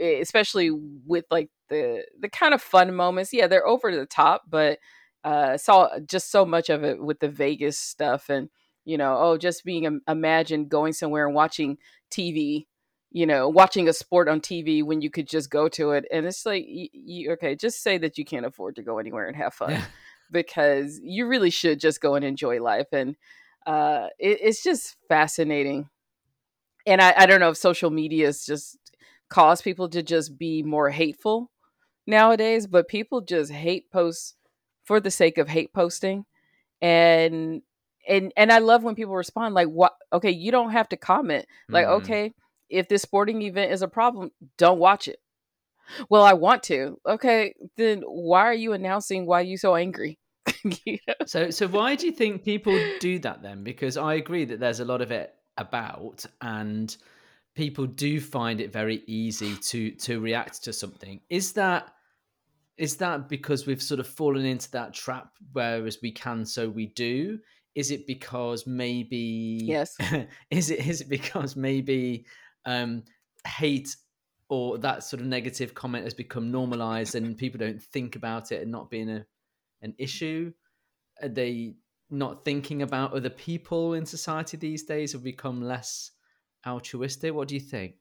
especially 0.00 0.70
with 0.70 1.24
like 1.30 1.48
the 1.68 2.04
the 2.18 2.28
kind 2.28 2.54
of 2.54 2.62
fun 2.62 2.94
moments. 2.94 3.32
Yeah 3.32 3.46
they're 3.46 3.66
over 3.66 3.94
the 3.94 4.06
top 4.06 4.42
but 4.48 4.78
uh 5.24 5.56
saw 5.56 5.98
just 6.00 6.30
so 6.30 6.44
much 6.46 6.70
of 6.70 6.84
it 6.84 7.02
with 7.02 7.20
the 7.20 7.28
vegas 7.28 7.78
stuff 7.78 8.28
and 8.30 8.48
you 8.84 8.96
know 8.96 9.16
oh 9.18 9.36
just 9.36 9.64
being 9.64 10.00
imagine 10.08 10.66
going 10.68 10.92
somewhere 10.92 11.26
and 11.26 11.34
watching 11.34 11.76
tv 12.10 12.66
you 13.10 13.26
know 13.26 13.48
watching 13.48 13.88
a 13.88 13.92
sport 13.92 14.28
on 14.28 14.40
tv 14.40 14.82
when 14.82 15.02
you 15.02 15.10
could 15.10 15.28
just 15.28 15.50
go 15.50 15.68
to 15.68 15.90
it 15.90 16.06
and 16.10 16.24
it's 16.26 16.46
like 16.46 16.64
y- 16.66 16.88
y- 16.94 17.26
okay 17.32 17.54
just 17.54 17.82
say 17.82 17.98
that 17.98 18.16
you 18.16 18.24
can't 18.24 18.46
afford 18.46 18.74
to 18.76 18.82
go 18.82 18.98
anywhere 18.98 19.26
and 19.26 19.36
have 19.36 19.52
fun 19.52 19.78
because 20.30 20.98
you 21.02 21.26
really 21.26 21.50
should 21.50 21.78
just 21.80 22.00
go 22.00 22.14
and 22.14 22.24
enjoy 22.24 22.62
life 22.62 22.86
and 22.92 23.16
uh 23.66 24.08
it, 24.18 24.38
it's 24.42 24.62
just 24.62 24.96
fascinating 25.08 25.88
and 26.86 27.00
I, 27.00 27.14
I 27.16 27.26
don't 27.26 27.40
know 27.40 27.50
if 27.50 27.56
social 27.56 27.90
media 27.90 28.26
has 28.26 28.44
just 28.44 28.78
caused 29.28 29.64
people 29.64 29.88
to 29.90 30.02
just 30.02 30.38
be 30.38 30.62
more 30.62 30.90
hateful 30.90 31.50
nowadays 32.06 32.66
but 32.66 32.88
people 32.88 33.20
just 33.20 33.52
hate 33.52 33.90
posts 33.90 34.34
for 34.84 34.98
the 35.00 35.10
sake 35.10 35.38
of 35.38 35.48
hate 35.48 35.72
posting 35.72 36.24
and 36.80 37.62
and 38.08 38.32
and 38.36 38.50
i 38.50 38.58
love 38.58 38.82
when 38.82 38.94
people 38.94 39.14
respond 39.14 39.54
like 39.54 39.68
what 39.68 39.92
okay 40.12 40.30
you 40.30 40.50
don't 40.50 40.70
have 40.70 40.88
to 40.88 40.96
comment 40.96 41.46
like 41.68 41.86
Mhm. 41.86 41.90
okay 41.98 42.34
if 42.68 42.88
this 42.88 43.02
sporting 43.02 43.42
event 43.42 43.72
is 43.72 43.82
a 43.82 43.88
problem 43.88 44.30
don't 44.56 44.78
watch 44.78 45.06
it 45.06 45.20
well 46.08 46.22
i 46.22 46.32
want 46.32 46.62
to 46.62 46.98
okay 47.06 47.54
then 47.76 48.00
why 48.02 48.40
are 48.42 48.54
you 48.54 48.72
announcing 48.72 49.26
why 49.26 49.40
you 49.42 49.56
so 49.56 49.74
angry? 49.76 50.18
So 51.26 51.50
so 51.50 51.68
why 51.68 51.94
do 51.94 52.06
you 52.06 52.12
think 52.12 52.44
people 52.44 52.78
do 52.98 53.18
that 53.20 53.42
then? 53.42 53.62
Because 53.62 53.96
I 53.96 54.14
agree 54.14 54.44
that 54.46 54.60
there's 54.60 54.80
a 54.80 54.84
lot 54.84 55.00
of 55.00 55.10
it 55.10 55.34
about 55.56 56.24
and 56.40 56.96
people 57.54 57.86
do 57.86 58.20
find 58.20 58.60
it 58.60 58.72
very 58.72 59.02
easy 59.06 59.56
to 59.56 59.90
to 59.92 60.20
react 60.20 60.64
to 60.64 60.72
something. 60.72 61.20
Is 61.28 61.52
that 61.54 61.92
is 62.76 62.96
that 62.96 63.28
because 63.28 63.66
we've 63.66 63.82
sort 63.82 64.00
of 64.00 64.06
fallen 64.06 64.44
into 64.44 64.70
that 64.72 64.94
trap 64.94 65.32
whereas 65.52 65.98
we 66.02 66.12
can 66.12 66.44
so 66.44 66.68
we 66.68 66.86
do? 66.86 67.38
Is 67.74 67.90
it 67.90 68.06
because 68.06 68.66
maybe 68.66 69.60
Yes. 69.62 69.96
is 70.50 70.70
it 70.70 70.86
is 70.86 71.02
it 71.02 71.08
because 71.08 71.56
maybe 71.56 72.24
um 72.66 73.02
hate 73.46 73.94
or 74.48 74.78
that 74.78 75.04
sort 75.04 75.20
of 75.20 75.26
negative 75.26 75.74
comment 75.74 76.04
has 76.04 76.14
become 76.14 76.50
normalized 76.50 77.14
and 77.14 77.38
people 77.38 77.58
don't 77.58 77.80
think 77.80 78.16
about 78.16 78.50
it 78.52 78.62
and 78.62 78.70
not 78.70 78.90
being 78.90 79.08
a 79.08 79.24
an 79.82 79.94
issue? 79.98 80.52
Are 81.22 81.28
they 81.28 81.74
not 82.10 82.44
thinking 82.44 82.82
about 82.82 83.12
other 83.12 83.30
people 83.30 83.94
in 83.94 84.06
society 84.06 84.56
these 84.56 84.84
days 84.84 85.12
have 85.12 85.22
become 85.22 85.62
less 85.62 86.12
altruistic? 86.66 87.34
What 87.34 87.48
do 87.48 87.54
you 87.54 87.60
think? 87.60 87.94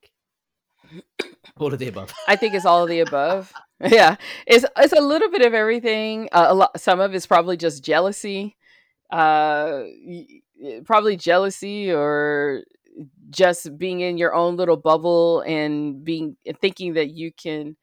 All 1.57 1.73
of 1.73 1.79
the 1.79 1.87
above. 1.87 2.13
I 2.27 2.35
think 2.35 2.53
it's 2.53 2.65
all 2.65 2.83
of 2.83 2.89
the 2.89 3.01
above. 3.01 3.51
yeah, 3.81 4.15
it's 4.47 4.65
it's 4.77 4.93
a 4.93 5.01
little 5.01 5.29
bit 5.29 5.41
of 5.41 5.53
everything. 5.53 6.29
Uh, 6.31 6.47
a 6.49 6.53
lot, 6.53 6.79
some 6.79 6.99
of 6.99 7.13
it's 7.13 7.25
probably 7.25 7.57
just 7.57 7.83
jealousy, 7.83 8.55
uh, 9.11 9.83
probably 10.85 11.17
jealousy 11.17 11.91
or 11.91 12.63
just 13.29 13.77
being 13.77 14.01
in 14.01 14.17
your 14.17 14.33
own 14.33 14.55
little 14.55 14.77
bubble 14.77 15.41
and 15.41 16.03
being 16.03 16.37
thinking 16.61 16.93
that 16.93 17.11
you 17.11 17.31
can 17.31 17.75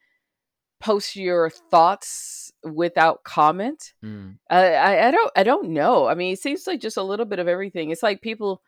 post 0.80 1.16
your 1.16 1.50
thoughts 1.50 2.52
without 2.62 3.24
comment. 3.24 3.92
Mm, 4.04 4.38
I 4.50 5.08
I 5.08 5.10
don't 5.10 5.32
I 5.36 5.42
don't 5.42 5.70
know. 5.70 6.06
I 6.06 6.14
mean, 6.14 6.32
it 6.32 6.40
seems 6.40 6.66
like 6.66 6.80
just 6.80 6.96
a 6.96 7.02
little 7.02 7.26
bit 7.26 7.38
of 7.38 7.48
everything. 7.48 7.90
It's 7.90 8.02
like 8.02 8.20
people. 8.20 8.62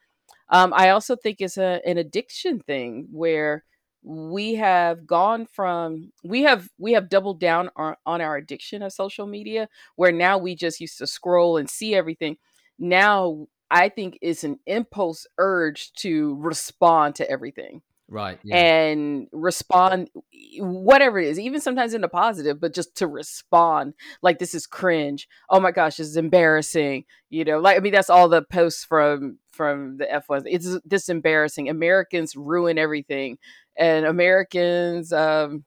Um, 0.51 0.73
I 0.75 0.91
also 0.91 1.17
think 1.17 1.41
it's 1.41 1.59
a 1.59 1.81
an 1.87 1.99
addiction 1.99 2.61
thing 2.61 3.09
where 3.11 3.65
we 4.03 4.55
have 4.55 5.07
gone 5.07 5.45
from 5.47 6.13
we 6.25 6.43
have 6.43 6.69
we 6.79 6.93
have 6.93 7.09
doubled 7.09 7.41
down 7.41 7.69
on, 7.77 7.95
on 8.07 8.21
our 8.21 8.37
addiction 8.37 8.83
of 8.83 8.93
social 8.93 9.27
media 9.27 9.69
where 9.97 10.13
now 10.13 10.39
we 10.39 10.55
just 10.55 10.81
used 10.81 10.99
to 10.99 11.07
scroll 11.07 11.57
and 11.57 11.69
see 11.69 11.95
everything. 11.95 12.37
Now 12.79 13.49
I 13.71 13.89
think 13.89 14.19
it's 14.23 14.45
an 14.45 14.61
impulse 14.67 15.27
urge 15.37 15.93
to 15.95 16.37
respond 16.37 17.17
to 17.17 17.31
everything 17.31 17.83
right. 18.09 18.39
Yeah. 18.43 18.57
and 18.57 19.29
respond 19.33 20.11
whatever 20.59 21.19
it 21.19 21.29
is 21.29 21.39
even 21.39 21.61
sometimes 21.61 21.95
in 21.95 22.05
a 22.05 22.09
positive 22.09 22.61
but 22.61 22.75
just 22.75 22.97
to 22.97 23.07
respond 23.07 23.95
like 24.23 24.39
this 24.39 24.55
is 24.55 24.67
cringe. 24.67 25.29
Oh 25.51 25.61
my 25.61 25.71
gosh 25.71 25.97
this 25.97 26.09
is 26.09 26.17
embarrassing. 26.17 27.05
You 27.31 27.45
know 27.45 27.59
like 27.59 27.77
i 27.77 27.81
mean 27.81 27.93
that's 27.93 28.11
all 28.11 28.29
the 28.29 28.43
posts 28.43 28.85
from 28.85 29.39
from 29.53 29.99
the 29.99 30.07
f1 30.07 30.43
it's 30.47 30.79
this 30.85 31.09
embarrassing. 31.09 31.69
Americans 31.69 32.35
ruin 32.37 32.79
everything 32.79 33.39
and 33.77 34.07
americans 34.07 35.13
um 35.13 35.65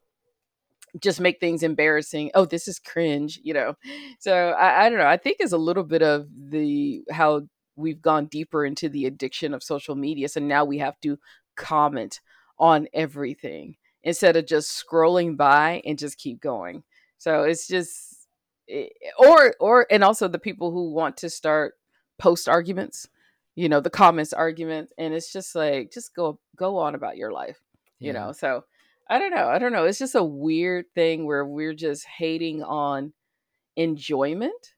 just 0.99 1.21
make 1.21 1.39
things 1.39 1.63
embarrassing. 1.63 2.31
Oh 2.33 2.45
this 2.45 2.67
is 2.67 2.79
cringe 2.79 3.39
you 3.43 3.53
know? 3.53 3.75
So 4.19 4.49
I, 4.49 4.85
I 4.85 4.89
don't 4.89 4.99
know. 4.99 5.05
I 5.07 5.17
think 5.17 5.37
it's 5.39 5.53
a 5.53 5.57
little 5.57 5.83
bit 5.83 6.01
of 6.01 6.27
the 6.49 7.03
how 7.11 7.43
we've 7.77 8.01
gone 8.01 8.25
deeper 8.25 8.65
into 8.65 8.89
the 8.89 9.05
addiction 9.05 9.53
of 9.53 9.63
social 9.63 9.95
media 9.95 10.27
so 10.27 10.39
now 10.41 10.65
we 10.65 10.79
have 10.79 10.99
to 11.01 11.17
comment 11.55 12.19
on 12.61 12.87
everything 12.93 13.75
instead 14.03 14.37
of 14.37 14.47
just 14.47 14.71
scrolling 14.71 15.35
by 15.35 15.81
and 15.85 15.99
just 15.99 16.17
keep 16.17 16.39
going. 16.39 16.83
So 17.17 17.43
it's 17.43 17.67
just 17.67 18.27
eh, 18.69 18.87
or 19.19 19.55
or 19.59 19.87
and 19.91 20.03
also 20.05 20.29
the 20.29 20.39
people 20.39 20.71
who 20.71 20.91
want 20.93 21.17
to 21.17 21.29
start 21.29 21.75
post 22.19 22.47
arguments, 22.47 23.09
you 23.55 23.69
know 23.69 23.79
the 23.81 23.89
comments 23.89 24.33
arguments 24.33 24.93
and 24.97 25.13
it's 25.13 25.31
just 25.31 25.55
like 25.55 25.91
just 25.91 26.15
go 26.15 26.39
go 26.55 26.77
on 26.77 26.95
about 26.95 27.17
your 27.17 27.31
life 27.31 27.59
you 27.99 28.13
Yeah. 28.13 28.25
know 28.27 28.31
so 28.31 28.63
i 29.09 29.19
don't 29.19 29.31
know 29.35 29.47
i 29.49 29.59
don't 29.59 29.73
know 29.73 29.85
it's 29.85 29.99
just 29.99 30.15
a 30.15 30.23
weird 30.23 30.85
thing 30.95 31.25
where 31.25 31.45
we're 31.45 31.73
just 31.73 32.05
hating 32.05 32.63
on 32.63 33.13
enjoyment 33.75 34.73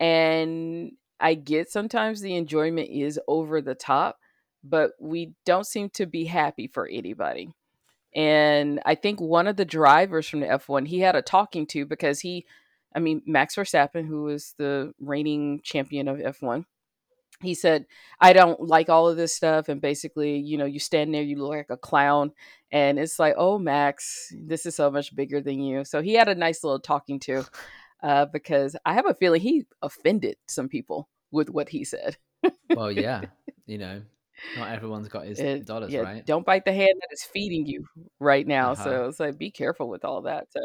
and 0.00 0.92
i 1.20 1.34
get 1.34 1.70
sometimes 1.70 2.20
the 2.20 2.36
enjoyment 2.36 2.88
is 2.90 3.18
over 3.28 3.60
the 3.60 3.74
top 3.74 4.18
but 4.64 4.92
we 4.98 5.32
don't 5.44 5.66
seem 5.66 5.90
to 5.90 6.06
be 6.06 6.24
happy 6.24 6.66
for 6.66 6.86
anybody. 6.86 7.54
And 8.14 8.80
i 8.84 8.94
think 8.94 9.20
one 9.20 9.46
of 9.46 9.56
the 9.56 9.64
drivers 9.64 10.28
from 10.28 10.40
the 10.40 10.46
f1 10.46 10.86
he 10.86 11.00
had 11.00 11.16
a 11.16 11.22
talking 11.22 11.66
to 11.68 11.86
because 11.86 12.20
he 12.20 12.44
i 12.94 12.98
mean 12.98 13.22
max 13.24 13.56
verstappen 13.56 14.06
who 14.06 14.28
is 14.28 14.54
the 14.58 14.92
reigning 15.00 15.60
champion 15.62 16.08
of 16.08 16.18
f1 16.18 16.66
he 17.40 17.54
said 17.54 17.86
i 18.20 18.34
don't 18.34 18.60
like 18.60 18.90
all 18.90 19.08
of 19.08 19.16
this 19.16 19.34
stuff. 19.34 19.70
And 19.70 19.80
basically 19.80 20.36
you 20.36 20.58
know 20.58 20.66
you 20.66 20.78
stand 20.78 21.14
there 21.14 21.22
you 21.22 21.36
look 21.36 21.52
like 21.52 21.70
a 21.70 21.78
clown 21.78 22.32
and 22.70 22.98
it's 22.98 23.18
like 23.18 23.34
oh 23.38 23.58
max 23.58 24.30
this 24.38 24.66
is 24.66 24.76
so 24.76 24.90
much 24.90 25.16
bigger 25.16 25.40
than 25.40 25.60
you. 25.60 25.82
So 25.84 26.02
he 26.02 26.12
had 26.12 26.28
a 26.28 26.34
nice 26.34 26.62
little 26.62 26.80
talking 26.80 27.18
to 27.20 27.46
uh, 28.02 28.26
because 28.26 28.76
i 28.84 28.92
have 28.92 29.08
a 29.08 29.14
feeling 29.14 29.40
he 29.40 29.64
offended 29.80 30.36
some 30.48 30.68
people 30.68 31.08
with 31.32 31.50
what 31.50 31.70
he 31.70 31.82
said. 31.82 32.18
Well, 32.70 32.92
yeah. 32.92 33.22
You 33.66 33.78
know, 33.78 34.02
not 34.58 34.70
everyone's 34.72 35.08
got 35.08 35.24
his 35.26 35.38
It- 35.38 35.66
dollars, 35.66 35.92
yeah, 35.92 36.00
right? 36.00 36.26
don't 36.26 36.44
bite 36.46 36.64
the 36.64 36.72
hand 36.72 36.94
that 37.00 37.08
is 37.12 37.22
feeding 37.22 37.66
you 37.66 37.86
right 38.20 38.46
now 38.46 38.72
Uh-huh. 38.72 38.84
so 38.84 39.08
it's 39.08 39.20
like 39.20 39.38
be 39.38 39.50
careful 39.50 39.88
with 39.88 40.04
all 40.04 40.22
that 40.22 40.46
so 40.50 40.60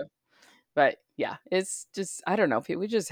but 0.76 0.98
yeah 1.18 1.38
it's 1.52 1.88
just 1.96 2.22
i 2.28 2.36
don't 2.36 2.50
know 2.50 2.58
if 2.60 2.68
we 2.70 2.88
just 2.88 3.12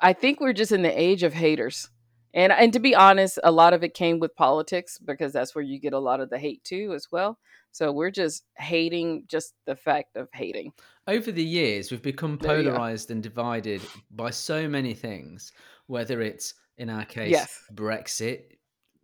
i 0.00 0.12
think 0.12 0.40
we're 0.40 0.52
just 0.52 0.72
in 0.72 0.82
the 0.82 1.00
age 1.00 1.22
of 1.22 1.32
haters 1.34 1.90
and 2.34 2.52
and 2.52 2.72
to 2.72 2.78
be 2.80 2.94
honest 2.94 3.38
a 3.44 3.50
lot 3.50 3.72
of 3.72 3.82
it 3.84 3.94
came 3.94 4.18
with 4.18 4.34
politics 4.36 4.98
because 4.98 5.32
that's 5.32 5.54
where 5.54 5.64
you 5.64 5.78
get 5.80 5.92
a 5.92 5.98
lot 5.98 6.20
of 6.20 6.28
the 6.30 6.38
hate 6.38 6.62
too 6.64 6.92
as 6.94 7.06
well 7.12 7.38
so 7.70 7.92
we're 7.92 8.10
just 8.10 8.44
hating 8.56 9.24
just 9.28 9.54
the 9.66 9.76
fact 9.76 10.16
of 10.16 10.28
hating 10.32 10.72
Over 11.06 11.30
the 11.32 11.44
years, 11.44 11.90
we've 11.90 12.02
become 12.02 12.36
polarized 12.38 13.10
and 13.10 13.22
divided 13.22 13.80
by 14.10 14.30
so 14.30 14.68
many 14.68 14.92
things, 14.94 15.52
whether 15.86 16.20
it's, 16.20 16.54
in 16.76 16.90
our 16.90 17.04
case, 17.06 17.30
Yes. 17.30 17.62
Brexit, 17.72 18.57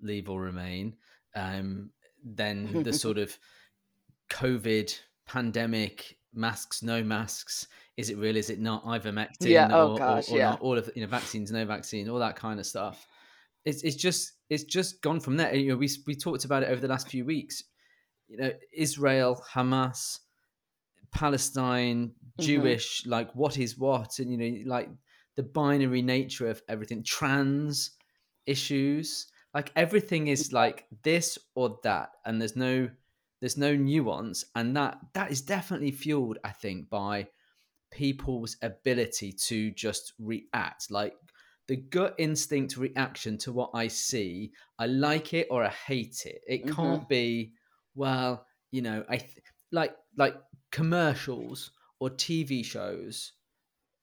leave 0.04 0.28
or 0.28 0.40
remain, 0.40 0.94
um, 1.34 1.90
then 2.24 2.82
the 2.84 2.92
sort 2.92 3.18
of 3.18 3.36
COVID 4.30 4.96
pandemic, 5.26 6.18
masks, 6.34 6.82
no 6.82 7.02
masks, 7.02 7.66
is 7.96 8.10
it 8.10 8.18
real, 8.18 8.36
is 8.36 8.50
it 8.50 8.60
not, 8.60 8.84
ivermectin, 8.84 9.48
Yeah, 9.48 9.68
oh 9.72 9.88
or, 9.88 9.92
or- 9.92 9.98
gosh, 9.98 10.30
or 10.30 10.38
yeah. 10.38 10.50
not, 10.50 10.60
all 10.60 10.78
of, 10.78 10.90
you 10.94 11.02
know, 11.02 11.08
vaccines, 11.08 11.50
no 11.50 11.64
vaccine, 11.64 12.08
all 12.08 12.18
that 12.18 12.36
kind 12.36 12.58
of 12.60 12.66
stuff. 12.66 13.06
It's, 13.64 13.82
it's 13.82 13.96
just 13.96 14.32
it's 14.50 14.64
just 14.64 15.00
gone 15.00 15.20
from 15.20 15.38
there. 15.38 15.54
You 15.54 15.70
know, 15.70 15.76
we 15.78 15.88
we 16.06 16.14
talked 16.14 16.44
about 16.44 16.62
it 16.64 16.68
over 16.68 16.82
the 16.82 16.88
last 16.88 17.08
few 17.08 17.24
weeks. 17.24 17.62
You 18.28 18.36
know, 18.36 18.52
Israel, 18.74 19.42
Hamas, 19.54 20.18
Palestine, 21.12 22.12
Mhm. 22.38 22.44
Jewish, 22.44 23.06
like 23.06 23.34
what 23.34 23.56
is 23.58 23.78
what, 23.78 24.18
and 24.18 24.30
you 24.30 24.36
know, 24.36 24.70
like 24.70 24.90
the 25.36 25.42
binary 25.44 26.02
nature 26.02 26.48
of 26.48 26.60
everything, 26.68 27.02
trans 27.04 27.92
issues, 28.46 29.28
like 29.54 29.72
everything 29.76 30.26
is 30.28 30.52
like 30.52 30.86
this 31.02 31.38
or 31.54 31.78
that, 31.84 32.10
and 32.24 32.40
there's 32.40 32.56
no 32.56 32.90
there's 33.40 33.56
no 33.56 33.76
nuance, 33.76 34.44
and 34.54 34.76
that 34.76 34.98
that 35.14 35.30
is 35.30 35.42
definitely 35.42 35.90
fueled, 35.92 36.38
I 36.44 36.50
think, 36.50 36.90
by 36.90 37.28
people's 37.90 38.56
ability 38.62 39.32
to 39.32 39.70
just 39.72 40.12
react, 40.18 40.90
like 40.90 41.14
the 41.68 41.76
gut 41.76 42.14
instinct 42.18 42.76
reaction 42.76 43.38
to 43.38 43.52
what 43.52 43.70
I 43.74 43.88
see. 43.88 44.52
I 44.78 44.86
like 44.86 45.32
it 45.34 45.48
or 45.50 45.64
I 45.64 45.70
hate 45.70 46.26
it. 46.26 46.42
It 46.46 46.66
Mhm. 46.66 46.74
can't 46.74 47.08
be 47.08 47.54
well, 47.94 48.46
you 48.70 48.82
know, 48.82 49.04
I 49.08 49.18
th- 49.18 49.38
like 49.72 49.96
like 50.16 50.36
commercials 50.72 51.70
or 52.00 52.10
TV 52.10 52.62
shows. 52.62 53.32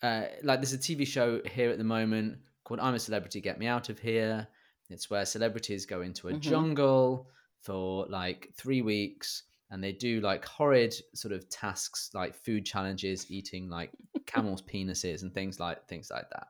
Uh, 0.01 0.25
like 0.43 0.59
there's 0.59 0.73
a 0.73 0.77
TV 0.77 1.05
show 1.05 1.41
here 1.43 1.69
at 1.71 1.77
the 1.77 1.83
moment 1.83 2.39
called 2.63 2.79
"I'm 2.79 2.95
a 2.95 2.99
Celebrity, 2.99 3.41
Get 3.41 3.59
Me 3.59 3.67
Out 3.67 3.89
of 3.89 3.99
Here." 3.99 4.47
It's 4.93 5.10
where 5.10 5.25
celebrities 5.25 5.86
go 5.86 6.01
into 6.01 6.27
a 6.30 6.34
Mhm. 6.34 6.39
jungle 6.41 7.30
for 7.62 8.06
like 8.08 8.49
three 8.56 8.82
weeks, 8.82 9.43
and 9.69 9.84
they 9.84 9.91
do 9.91 10.19
like 10.21 10.43
horrid 10.45 10.93
sort 11.13 11.32
of 11.32 11.47
tasks, 11.49 12.10
like 12.13 12.36
food 12.36 12.65
challenges, 12.65 13.30
eating 13.32 13.69
like 13.69 13.91
camels' 14.25 14.62
penises 14.73 15.21
and 15.21 15.34
things 15.34 15.60
like 15.60 15.88
things 15.88 16.10
like 16.10 16.30
that. 16.32 16.47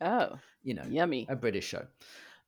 oh 0.00 0.38
You 0.62 0.74
know, 0.74 0.84
yummy 0.88 1.26
a 1.28 1.36
British 1.36 1.66
show. 1.66 1.86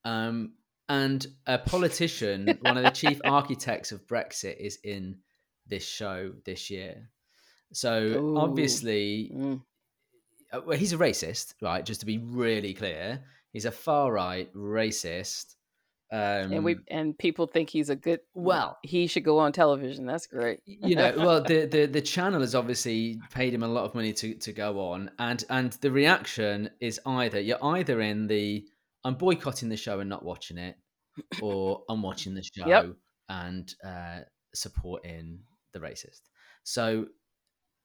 Um, 0.04 0.54
and 0.88 1.26
a 1.46 1.58
politician, 1.58 2.58
one 2.60 2.76
of 2.76 2.82
the 2.82 2.90
chief 2.90 3.20
architects 3.24 3.92
of 3.92 4.06
Brexit, 4.06 4.56
is 4.58 4.78
in 4.82 5.18
this 5.66 5.86
show 5.86 6.32
this 6.44 6.70
year. 6.70 7.08
So 7.72 8.02
Ooh. 8.02 8.36
obviously, 8.36 9.30
Mm. 9.32 9.62
uh, 10.52 10.60
well, 10.66 10.76
he's 10.76 10.92
a 10.92 10.98
racist, 10.98 11.54
right? 11.62 11.84
Just 11.86 12.00
to 12.00 12.06
be 12.06 12.18
really 12.18 12.74
clear, 12.74 13.22
he's 13.52 13.64
a 13.64 13.70
far 13.70 14.12
right 14.12 14.52
racist. 14.54 15.56
Um, 16.12 16.52
and 16.52 16.64
we 16.64 16.76
and 16.88 17.16
people 17.16 17.46
think 17.46 17.70
he's 17.70 17.88
a 17.88 17.94
good 17.94 18.18
well, 18.34 18.78
he 18.82 19.06
should 19.06 19.22
go 19.22 19.38
on 19.38 19.52
television 19.52 20.06
that's 20.06 20.26
great 20.26 20.58
you 20.66 20.96
know 20.96 21.14
well 21.16 21.40
the, 21.46 21.66
the 21.66 21.86
the 21.86 22.00
channel 22.00 22.40
has 22.40 22.56
obviously 22.56 23.20
paid 23.30 23.54
him 23.54 23.62
a 23.62 23.68
lot 23.68 23.84
of 23.84 23.94
money 23.94 24.12
to 24.14 24.34
to 24.34 24.52
go 24.52 24.80
on 24.80 25.08
and 25.20 25.44
and 25.50 25.74
the 25.82 25.90
reaction 25.92 26.68
is 26.80 26.98
either 27.06 27.38
you're 27.38 27.64
either 27.64 28.00
in 28.00 28.26
the 28.26 28.64
i'm 29.04 29.14
boycotting 29.14 29.68
the 29.68 29.76
show 29.76 30.00
and 30.00 30.10
not 30.10 30.24
watching 30.24 30.58
it 30.58 30.74
or 31.40 31.84
i'm 31.88 32.02
watching 32.02 32.34
the 32.34 32.42
show 32.42 32.66
Yep. 32.66 32.86
and 33.28 33.72
uh 33.86 34.18
supporting 34.52 35.38
the 35.74 35.78
racist 35.78 36.22
so 36.64 37.06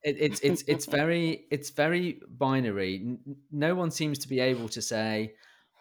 it, 0.01 0.15
it's 0.19 0.39
it's 0.39 0.63
it's 0.67 0.85
very 0.99 1.45
it's 1.51 1.69
very 1.69 2.19
binary 2.27 3.17
no 3.51 3.75
one 3.75 3.91
seems 3.91 4.17
to 4.17 4.27
be 4.27 4.39
able 4.39 4.67
to 4.69 4.81
say 4.81 5.33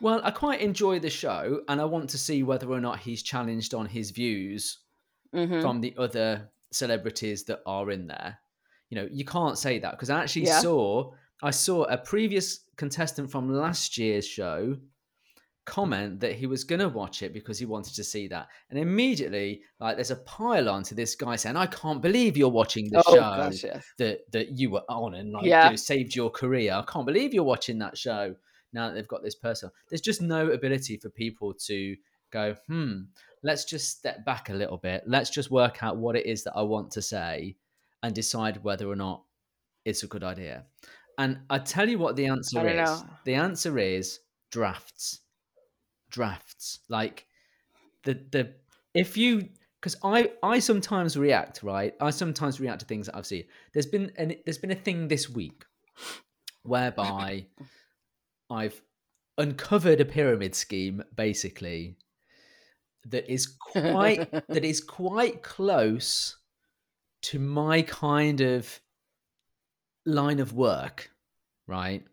well 0.04 0.20
i 0.24 0.30
quite 0.30 0.60
enjoy 0.60 0.94
the 0.98 1.10
show 1.22 1.42
and 1.68 1.80
i 1.80 1.84
want 1.94 2.08
to 2.10 2.18
see 2.26 2.42
whether 2.42 2.68
or 2.76 2.80
not 2.80 2.98
he's 3.06 3.22
challenged 3.32 3.72
on 3.74 3.86
his 3.86 4.10
views 4.20 4.62
Mhm. 5.34 5.60
from 5.62 5.80
the 5.80 5.92
other 6.04 6.28
celebrities 6.70 7.44
that 7.48 7.60
are 7.66 7.90
in 7.90 8.06
there. 8.06 8.38
You 8.90 8.96
know, 8.98 9.08
you 9.18 9.24
can't 9.24 9.58
say 9.58 9.74
that 9.80 9.92
because 9.92 10.10
I 10.10 10.22
actually 10.22 10.46
Yeah. 10.46 10.60
saw 10.60 11.10
I 11.42 11.50
saw 11.50 11.78
a 11.84 11.98
previous 11.98 12.46
contestant 12.76 13.30
from 13.32 13.52
last 13.52 13.98
year's 13.98 14.26
show 14.38 14.76
comment 15.66 16.20
that 16.20 16.34
he 16.40 16.46
was 16.46 16.62
going 16.62 16.80
to 16.80 16.88
watch 16.88 17.22
it 17.22 17.32
because 17.32 17.58
he 17.58 17.66
wanted 17.66 17.94
to 17.96 18.04
see 18.04 18.28
that. 18.28 18.46
And 18.70 18.78
immediately, 18.78 19.62
like 19.80 19.96
there's 19.96 20.10
a 20.10 20.16
pile 20.16 20.68
on 20.68 20.82
to 20.84 20.94
this 20.94 21.14
guy 21.16 21.36
saying, 21.36 21.56
"I 21.56 21.66
can't 21.66 22.02
believe 22.02 22.36
you're 22.36 22.50
watching 22.62 22.90
the 22.90 23.02
oh 23.06 23.14
show 23.14 23.20
gosh 23.20 23.64
yes 23.64 23.84
that 23.98 24.30
that 24.32 24.50
you 24.58 24.70
were 24.70 24.84
on 24.88 25.14
and 25.14 25.32
like 25.32 25.46
Yeah. 25.46 25.64
you 25.64 25.70
know, 25.70 25.76
saved 25.76 26.14
your 26.14 26.30
career. 26.30 26.72
I 26.74 26.82
can't 26.92 27.06
believe 27.06 27.34
you're 27.34 27.44
watching 27.54 27.78
that 27.78 27.96
show 27.98 28.36
now 28.74 28.88
that 28.88 28.94
they've 28.94 29.08
got 29.08 29.22
this 29.22 29.34
person. 29.34 29.70
There's 29.88 30.00
just 30.00 30.20
no 30.20 30.50
ability 30.50 30.98
for 30.98 31.08
people 31.08 31.54
to 31.66 31.96
go, 32.30 32.56
hmm, 32.66 33.02
let's 33.42 33.64
just 33.64 33.88
step 33.88 34.24
back 34.24 34.50
a 34.50 34.54
little 34.54 34.76
bit. 34.76 35.04
Let's 35.06 35.30
just 35.30 35.50
work 35.50 35.82
out 35.82 35.96
what 35.96 36.16
it 36.16 36.26
is 36.26 36.44
that 36.44 36.54
I 36.56 36.62
want 36.62 36.90
to 36.92 37.02
say 37.02 37.56
and 38.02 38.14
decide 38.14 38.62
whether 38.62 38.88
or 38.88 38.96
not 38.96 39.22
it's 39.84 40.02
a 40.02 40.06
good 40.06 40.24
idea. 40.24 40.64
And 41.16 41.38
I 41.48 41.58
tell 41.58 41.88
you 41.88 41.98
what 41.98 42.16
the 42.16 42.26
answer 42.26 42.66
is. 42.66 42.76
know. 42.76 43.06
The 43.24 43.34
answer 43.34 43.78
is 43.78 44.20
drafts. 44.50 45.20
Drafts. 46.10 46.80
Like 46.88 47.26
the 48.02 48.14
the 48.30 48.54
if 48.94 49.16
you 49.16 49.48
because 49.80 49.96
I 50.02 50.32
I 50.42 50.58
sometimes 50.58 51.16
react 51.16 51.62
right. 51.62 51.94
I 52.00 52.10
sometimes 52.10 52.60
react 52.60 52.80
to 52.80 52.86
things 52.86 53.06
that 53.06 53.16
I've 53.16 53.26
seen. 53.26 53.44
There's 53.72 53.86
been 53.86 54.10
an 54.16 54.34
there's 54.44 54.58
been 54.58 54.70
a 54.70 54.76
thing 54.76 55.08
this 55.08 55.30
week 55.30 55.64
whereby 56.62 57.46
I've 58.50 58.80
uncovered 59.38 60.00
a 60.00 60.04
pyramid 60.04 60.54
scheme 60.54 61.02
basically 61.14 61.96
that 63.06 63.30
is 63.30 63.46
quite 63.46 64.28
that 64.48 64.64
is 64.64 64.80
quite 64.80 65.42
close 65.42 66.38
to 67.22 67.38
my 67.38 67.82
kind 67.82 68.40
of 68.40 68.80
line 70.06 70.40
of 70.40 70.52
work, 70.52 71.10
right? 71.66 72.04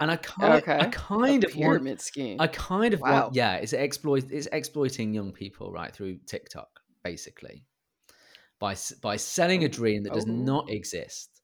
And 0.00 0.10
I 0.10 0.16
kind 0.16 0.64
I 0.80 0.86
kind 0.86 1.44
a 1.44 1.48
of 1.48 1.54
want 1.56 1.84
pyramid 1.84 2.00
scheme 2.00 2.38
I 2.40 2.46
kind 2.48 2.94
of 2.94 3.00
Wow. 3.00 3.10
want, 3.24 3.34
yeah, 3.34 3.56
it's 3.56 3.72
exploit, 3.72 4.30
it's 4.30 4.48
exploiting 4.52 5.14
young 5.14 5.32
people 5.32 5.72
right 5.72 5.92
through 5.94 6.18
TikTok, 6.26 6.68
basically, 7.04 7.64
by 8.60 8.76
by 9.02 9.16
selling 9.16 9.64
a 9.64 9.66
oh, 9.66 9.68
dream 9.68 10.04
that 10.04 10.12
does 10.14 10.26
Oh. 10.26 10.32
not 10.32 10.70
exist. 10.70 11.42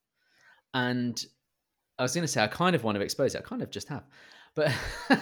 And 0.75 1.25
I 1.99 2.03
was 2.03 2.15
going 2.15 2.23
to 2.25 2.29
say, 2.29 2.43
I 2.43 2.49
kind 2.49 2.75
of 2.75 2.85
want 2.85 2.97
to 2.97 3.03
expose 3.03 3.35
it. 3.35 3.39
I 3.39 3.43
kind 3.43 3.63
of 3.63 3.71
just 3.71 3.89
have, 3.89 4.05
but 4.55 4.73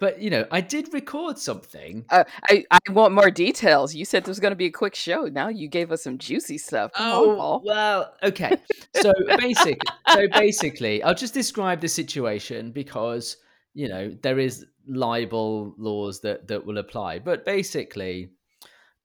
but 0.00 0.20
you 0.20 0.30
know, 0.30 0.46
I 0.50 0.60
did 0.60 0.92
record 0.92 1.38
something. 1.38 2.04
Uh, 2.10 2.24
I, 2.48 2.64
I 2.70 2.78
want 2.92 3.14
more 3.14 3.30
details. 3.30 3.94
You 3.94 4.04
said 4.04 4.24
there 4.24 4.30
was 4.30 4.40
going 4.40 4.52
to 4.52 4.56
be 4.56 4.66
a 4.66 4.70
quick 4.70 4.94
show. 4.94 5.24
Now 5.24 5.48
you 5.48 5.68
gave 5.68 5.90
us 5.92 6.02
some 6.04 6.18
juicy 6.18 6.58
stuff. 6.58 6.92
Come 6.92 7.06
on, 7.06 7.14
Oh 7.28 7.36
Paul. 7.36 7.62
well, 7.64 8.14
okay. 8.22 8.56
So 9.00 9.12
basic, 9.38 9.80
so 10.08 10.28
basically, 10.28 11.02
I'll 11.02 11.14
just 11.14 11.34
describe 11.34 11.80
the 11.80 11.88
situation 11.88 12.70
because 12.70 13.36
you 13.74 13.88
know 13.88 14.16
there 14.22 14.38
is 14.38 14.66
libel 14.86 15.74
laws 15.78 16.20
that 16.20 16.46
that 16.48 16.64
will 16.64 16.78
apply. 16.78 17.18
But 17.18 17.44
basically, 17.44 18.30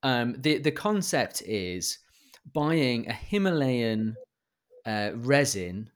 um, 0.04 0.36
the 0.40 0.60
the 0.60 0.72
concept 0.72 1.42
is 1.46 1.98
buying 2.54 3.08
a 3.10 3.14
Himalayan 3.14 4.16
uh, 4.86 5.12
resin, 5.16 5.90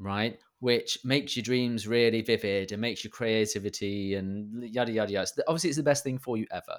right, 0.00 0.38
which 0.60 0.98
makes 1.04 1.36
your 1.36 1.42
dreams 1.42 1.86
really 1.86 2.22
vivid 2.22 2.72
and 2.72 2.80
makes 2.80 3.04
your 3.04 3.10
creativity 3.10 4.14
and 4.14 4.64
yada 4.64 4.90
yada 4.90 5.12
yada. 5.12 5.26
So 5.26 5.42
obviously, 5.46 5.70
it's 5.70 5.76
the 5.76 5.82
best 5.82 6.02
thing 6.02 6.18
for 6.18 6.36
you 6.36 6.46
ever, 6.50 6.78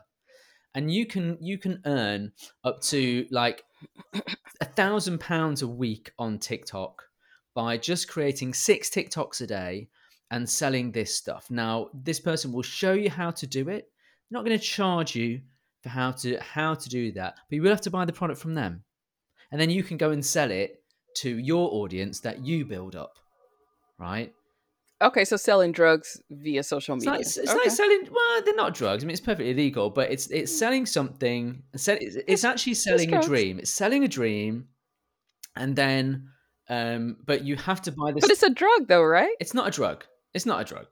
and 0.74 0.92
you 0.92 1.06
can 1.06 1.38
you 1.40 1.58
can 1.58 1.82
earn 1.86 2.34
up 2.64 2.82
to 2.82 3.26
like 3.32 3.64
a 4.60 4.66
thousand 4.66 5.20
pounds 5.20 5.62
a 5.62 5.68
week 5.68 6.12
on 6.20 6.40
TikTok 6.40 7.04
by 7.54 7.78
just 7.78 8.08
creating 8.08 8.54
six 8.54 8.90
TikToks 8.90 9.42
a 9.42 9.48
day 9.48 9.90
and 10.32 10.50
selling 10.50 10.92
this 10.92 11.16
stuff. 11.16 11.52
Now, 11.52 11.90
this 11.94 12.20
person 12.20 12.52
will 12.52 12.64
show 12.64 12.94
you 12.94 13.10
how 13.10 13.32
to 13.32 13.46
do 13.46 13.68
it. 13.70 13.90
They're 14.30 14.40
not 14.40 14.46
going 14.46 14.58
to 14.58 14.64
charge 14.64 15.16
you 15.16 15.42
for 15.84 15.90
how 15.90 16.12
to 16.12 16.38
how 16.40 16.74
to 16.74 16.90
do 16.90 17.12
that, 17.14 17.36
but 17.50 17.56
you 17.56 17.62
will 17.62 17.70
have 17.70 17.82
to 17.82 17.92
buy 17.92 18.06
the 18.06 18.14
product 18.14 18.40
from 18.40 18.56
them, 18.56 18.84
and 19.52 19.60
then 19.60 19.70
you 19.70 19.84
can 19.84 19.98
go 19.98 20.12
and 20.12 20.26
sell 20.26 20.52
it 20.52 20.81
to 21.18 21.38
your 21.38 21.70
audience 21.74 22.20
that 22.22 22.44
you 22.46 22.66
build 22.66 22.96
up, 22.96 23.14
right? 24.00 24.34
Okay, 25.02 25.26
so 25.26 25.36
selling 25.36 25.72
drugs 25.72 26.22
via 26.30 26.62
social 26.64 26.96
It's 26.96 27.06
media. 27.06 27.18
like, 27.18 27.22
it's 27.22 27.38
okay. 27.40 27.54
like 27.58 27.72
selling. 27.72 28.08
Well, 28.12 28.42
they're 28.46 28.56
not 28.56 28.76
drugs. 28.76 29.04
I 29.04 29.08
mean, 29.08 29.12
it's 29.14 29.20
perfectly 29.22 29.54
legal, 29.54 29.90
but 29.90 30.12
it's 30.12 30.28
it's 30.28 30.56
selling 30.56 30.86
something. 30.86 31.64
It's, 31.74 31.88
it's 31.88 32.44
actually 32.44 32.76
selling 32.76 33.14
a 33.14 33.22
dream. 33.22 33.58
It's 33.60 33.72
selling 33.72 34.04
a 34.04 34.08
dream, 34.08 34.68
and 35.56 35.76
then, 35.76 36.30
um, 36.70 37.18
but 37.26 37.44
you 37.44 37.56
have 37.56 37.82
to 37.84 37.92
buy 37.92 38.12
this. 38.12 38.22
but 38.22 38.30
it's 38.30 38.44
a 38.44 38.52
drug, 38.52 38.88
though, 38.88 39.04
right? 39.04 39.36
it's 39.40 39.54
not 39.56 39.68
a 39.68 39.72
drug. 39.72 40.06
It's 40.36 40.46
not 40.46 40.62
a 40.62 40.66
drug. 40.66 40.88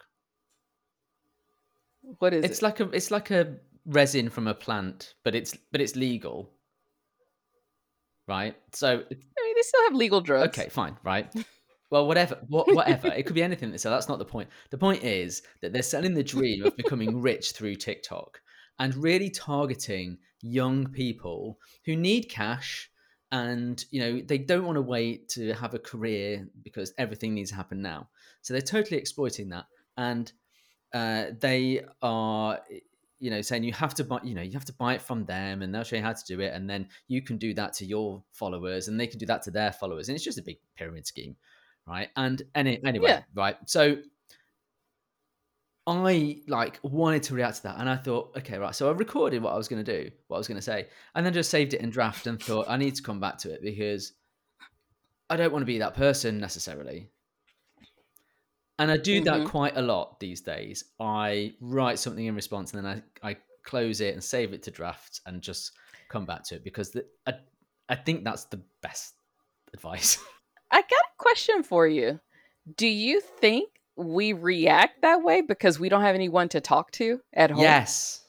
What 2.17 2.33
is 2.33 2.43
It's 2.43 2.59
it? 2.59 2.63
like 2.63 2.79
a 2.79 2.89
it's 2.89 3.11
like 3.11 3.29
a 3.31 3.57
resin 3.85 4.29
from 4.29 4.47
a 4.47 4.53
plant, 4.55 5.13
but 5.23 5.35
it's 5.35 5.55
but 5.71 5.81
it's 5.81 5.95
legal, 5.95 6.51
right? 8.29 8.55
So 8.71 8.87
I 8.87 8.97
mean, 8.97 9.55
they 9.55 9.61
still 9.61 9.83
have 9.83 9.95
legal 9.95 10.21
drugs. 10.21 10.57
okay, 10.57 10.69
fine, 10.69 10.95
right? 11.03 11.33
Well, 11.91 12.05
whatever, 12.05 12.37
what, 12.47 12.73
whatever. 12.73 13.07
it 13.07 13.25
could 13.25 13.33
be 13.33 13.41
anything. 13.41 13.75
So 13.79 13.89
that's 13.89 14.07
not 14.07 14.19
the 14.19 14.25
point. 14.25 14.49
The 14.69 14.77
point 14.77 15.03
is 15.03 15.41
that 15.61 15.73
they're 15.73 15.81
selling 15.81 16.13
the 16.13 16.23
dream 16.23 16.63
of 16.63 16.77
becoming 16.77 17.19
rich 17.19 17.53
through 17.53 17.75
TikTok 17.75 18.39
and 18.77 18.95
really 18.95 19.31
targeting 19.31 20.19
young 20.41 20.85
people 20.87 21.57
who 21.85 21.95
need 21.95 22.29
cash 22.29 22.89
and 23.31 23.83
you 23.91 23.99
know 23.99 24.21
they 24.21 24.37
don't 24.37 24.65
want 24.65 24.75
to 24.75 24.81
wait 24.81 25.29
to 25.29 25.53
have 25.53 25.73
a 25.73 25.79
career 25.79 26.47
because 26.63 26.93
everything 26.97 27.33
needs 27.33 27.49
to 27.49 27.55
happen 27.55 27.81
now. 27.81 28.09
So 28.41 28.53
they're 28.53 28.61
totally 28.61 28.97
exploiting 28.97 29.49
that, 29.49 29.65
and 29.97 30.31
uh, 30.93 31.25
they 31.39 31.85
are 32.01 32.59
you 33.19 33.29
know 33.29 33.41
saying 33.41 33.63
you 33.63 33.73
have 33.73 33.93
to 33.93 34.03
buy 34.03 34.19
you 34.23 34.33
know 34.33 34.41
you 34.41 34.53
have 34.53 34.65
to 34.65 34.73
buy 34.73 34.93
it 34.93 35.01
from 35.01 35.25
them 35.25 35.61
and 35.61 35.73
they'll 35.73 35.83
show 35.83 35.95
you 35.97 36.01
how 36.01 36.13
to 36.13 36.25
do 36.25 36.39
it 36.39 36.53
and 36.53 36.69
then 36.69 36.87
you 37.07 37.21
can 37.21 37.37
do 37.37 37.53
that 37.53 37.73
to 37.73 37.85
your 37.85 38.23
followers 38.31 38.87
and 38.87 38.99
they 38.99 39.07
can 39.07 39.19
do 39.19 39.25
that 39.25 39.41
to 39.43 39.51
their 39.51 39.71
followers 39.71 40.07
and 40.09 40.15
it's 40.15 40.23
just 40.23 40.37
a 40.37 40.43
big 40.43 40.57
pyramid 40.75 41.05
scheme 41.05 41.35
right? 41.87 42.09
And 42.15 42.41
any, 42.53 42.79
anyway 42.85 43.09
Yeah. 43.09 43.21
right? 43.33 43.57
So 43.65 43.97
i 45.87 46.37
like 46.47 46.79
wanted 46.83 47.23
to 47.23 47.33
react 47.33 47.57
to 47.57 47.63
that 47.63 47.79
and 47.79 47.89
i 47.89 47.95
thought 47.95 48.31
okay 48.37 48.59
right 48.59 48.75
so 48.75 48.89
i 48.89 48.91
recorded 48.91 49.41
what 49.41 49.53
i 49.53 49.57
was 49.57 49.67
going 49.67 49.83
to 49.83 50.03
do 50.03 50.11
what 50.27 50.37
i 50.37 50.39
was 50.39 50.47
going 50.47 50.55
to 50.55 50.61
say 50.61 50.87
and 51.15 51.25
then 51.25 51.33
just 51.33 51.49
saved 51.49 51.73
it 51.73 51.81
in 51.81 51.89
draft 51.89 52.27
and 52.27 52.39
thought 52.41 52.65
i 52.69 52.77
need 52.77 52.93
to 52.93 53.01
come 53.01 53.19
back 53.19 53.39
to 53.39 53.51
it 53.51 53.59
because 53.63 54.13
i 55.31 55.35
don't 55.35 55.51
want 55.51 55.63
to 55.63 55.65
be 55.65 55.79
that 55.79 55.95
person 55.95 56.39
necessarily 56.39 57.09
and 58.79 58.89
I 58.89 58.97
do 58.97 59.21
that 59.25 59.41
Mhm. 59.41 59.47
quite 59.47 59.77
a 59.77 59.81
lot 59.81 60.19
these 60.19 60.41
days. 60.41 60.83
I 60.99 61.53
write 61.61 61.99
something 61.99 62.25
in 62.25 62.35
response 62.35 62.73
and 62.73 62.83
then 62.83 63.03
I, 63.23 63.31
I 63.31 63.37
close 63.63 64.01
it 64.01 64.13
and 64.13 64.23
save 64.23 64.53
it 64.53 64.63
to 64.63 64.71
draft 64.71 65.21
and 65.25 65.41
just 65.41 65.73
come 66.09 66.25
back 66.25 66.43
to 66.45 66.55
it 66.55 66.63
because 66.63 66.89
the, 66.91 67.05
I, 67.27 67.33
I 67.89 67.95
think 67.95 68.23
that's 68.23 68.45
the 68.45 68.61
best 68.81 69.13
advice. 69.73 70.17
I 70.71 70.81
got 70.81 70.91
a 70.91 71.17
question 71.17 71.61
for 71.63 71.87
you. 71.87 72.19
Do 72.77 72.87
you 72.87 73.21
think 73.21 73.69
we 73.95 74.33
react 74.33 75.01
that 75.01 75.23
way 75.23 75.41
because 75.41 75.79
we 75.79 75.89
don't 75.89 76.01
have 76.01 76.15
anyone 76.15 76.49
to 76.49 76.61
talk 76.61 76.91
to 76.93 77.19
at 77.33 77.51
home? 77.51 77.61
yes. 77.61 78.25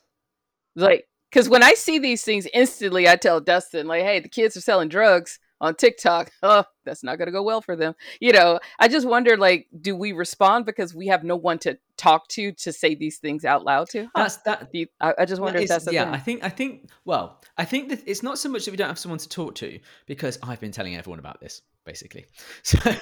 Like, 0.76 1.06
because 1.30 1.48
when 1.48 1.62
I 1.62 1.74
see 1.74 1.98
these 1.98 2.22
things, 2.22 2.46
instantly 2.52 3.08
I 3.08 3.16
tell 3.16 3.40
Dustin, 3.40 3.86
like, 3.86 4.02
hey, 4.02 4.20
the 4.20 4.28
kids 4.28 4.56
are 4.56 4.60
selling 4.60 4.88
drugs 4.88 5.38
on 5.60 5.74
TikTok. 5.74 6.32
Oh, 6.42 6.64
that's 6.84 7.04
not 7.04 7.18
going 7.18 7.26
to 7.26 7.32
go 7.32 7.42
well 7.42 7.60
for 7.60 7.76
them. 7.76 7.94
You 8.18 8.32
know, 8.32 8.60
I 8.78 8.88
just 8.88 9.06
wonder, 9.06 9.36
like, 9.36 9.68
do 9.78 9.94
we 9.94 10.12
respond 10.12 10.64
because 10.64 10.94
we 10.94 11.08
have 11.08 11.22
no 11.22 11.36
one 11.36 11.58
to 11.60 11.78
talk 11.98 12.28
to 12.28 12.52
to 12.52 12.72
say 12.72 12.94
these 12.94 13.18
things 13.18 13.44
out 13.44 13.64
loud 13.64 13.90
to? 13.90 14.08
That's 14.14 14.38
that. 14.38 14.68
You- 14.72 14.86
I, 15.00 15.14
I 15.18 15.24
just 15.26 15.40
wonder 15.40 15.58
that 15.58 15.64
if 15.64 15.68
that's 15.68 15.92
yeah, 15.92 16.04
thing. 16.04 16.14
I 16.14 16.18
think 16.18 16.44
I 16.44 16.48
think 16.48 16.88
well, 17.04 17.42
I 17.58 17.64
think 17.66 17.90
that 17.90 18.02
it's 18.06 18.22
not 18.22 18.38
so 18.38 18.48
much 18.48 18.64
that 18.64 18.70
we 18.70 18.78
don't 18.78 18.88
have 18.88 18.98
someone 18.98 19.18
to 19.18 19.28
talk 19.28 19.54
to 19.56 19.78
because 20.06 20.38
I've 20.42 20.60
been 20.60 20.72
telling 20.72 20.96
everyone 20.96 21.18
about 21.18 21.40
this 21.40 21.62
basically. 21.84 22.26
So 22.62 22.78
I 22.84 22.98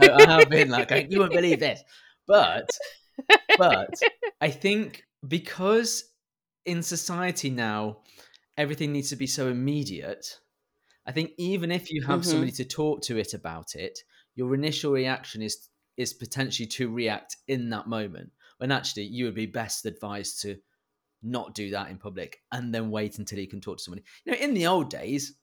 I 0.00 0.30
have 0.38 0.50
been 0.50 0.68
like, 0.68 0.88
going, 0.88 1.10
you 1.10 1.20
won't 1.20 1.32
believe 1.32 1.60
this. 1.60 1.82
But, 2.26 2.70
but 3.58 3.90
I 4.40 4.50
think 4.50 5.04
because 5.26 6.04
in 6.64 6.82
society 6.82 7.50
now, 7.50 7.98
everything 8.60 8.92
needs 8.92 9.08
to 9.08 9.16
be 9.16 9.26
so 9.26 9.48
immediate. 9.48 10.38
I 11.06 11.12
think 11.12 11.32
even 11.38 11.70
if 11.70 11.90
you 11.90 12.02
have 12.04 12.20
Mhm. 12.20 12.24
somebody 12.24 12.52
to 12.52 12.64
talk 12.64 13.00
to 13.04 13.16
it 13.16 13.32
about 13.32 13.74
it, 13.74 13.98
your 14.34 14.54
initial 14.54 14.92
reaction 14.92 15.40
is 15.42 15.70
is 15.96 16.12
potentially 16.12 16.66
to 16.66 16.92
react 16.92 17.36
in 17.48 17.70
that 17.70 17.88
moment. 17.88 18.30
When 18.58 18.70
actually 18.70 19.04
you 19.04 19.24
would 19.24 19.34
be 19.34 19.46
best 19.46 19.86
advised 19.86 20.40
to 20.42 20.60
not 21.22 21.54
do 21.54 21.70
that 21.70 21.90
in 21.90 21.98
public 21.98 22.42
and 22.52 22.74
then 22.74 22.90
wait 22.90 23.18
until 23.18 23.38
you 23.38 23.48
can 23.48 23.60
talk 23.60 23.78
to 23.78 23.82
somebody. 23.84 24.04
You 24.24 24.32
know, 24.32 24.38
in 24.38 24.54
the 24.54 24.66
old 24.66 24.90
days, 24.90 25.34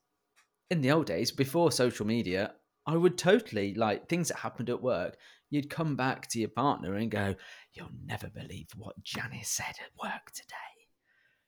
in 0.70 0.82
the 0.82 0.92
old 0.92 1.08
days 1.08 1.32
before 1.32 1.72
social 1.72 2.06
media, 2.06 2.56
I 2.86 2.96
would 2.98 3.18
totally 3.18 3.74
like 3.74 4.08
things 4.08 4.28
that 4.28 4.38
happened 4.38 4.70
at 4.70 4.82
work. 4.82 5.18
You'd 5.50 5.70
come 5.70 5.96
back 5.96 6.28
to 6.30 6.40
your 6.40 6.50
partner 6.50 6.96
and 6.96 7.12
go, 7.12 7.36
"You'll 7.74 7.98
never 8.06 8.30
believe 8.30 8.70
what 8.76 9.04
Janice 9.04 9.50
said 9.50 9.76
at 9.86 9.96
work 10.04 10.32
today." 10.32 10.67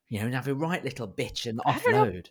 You 0.09 0.19
know, 0.19 0.25
and 0.25 0.35
have 0.35 0.47
a 0.47 0.55
right 0.55 0.83
little 0.83 1.07
bitch 1.07 1.45
and 1.45 1.61
I 1.65 1.79
don't 1.79 1.91
know. 1.91 2.05
offload. 2.05 2.27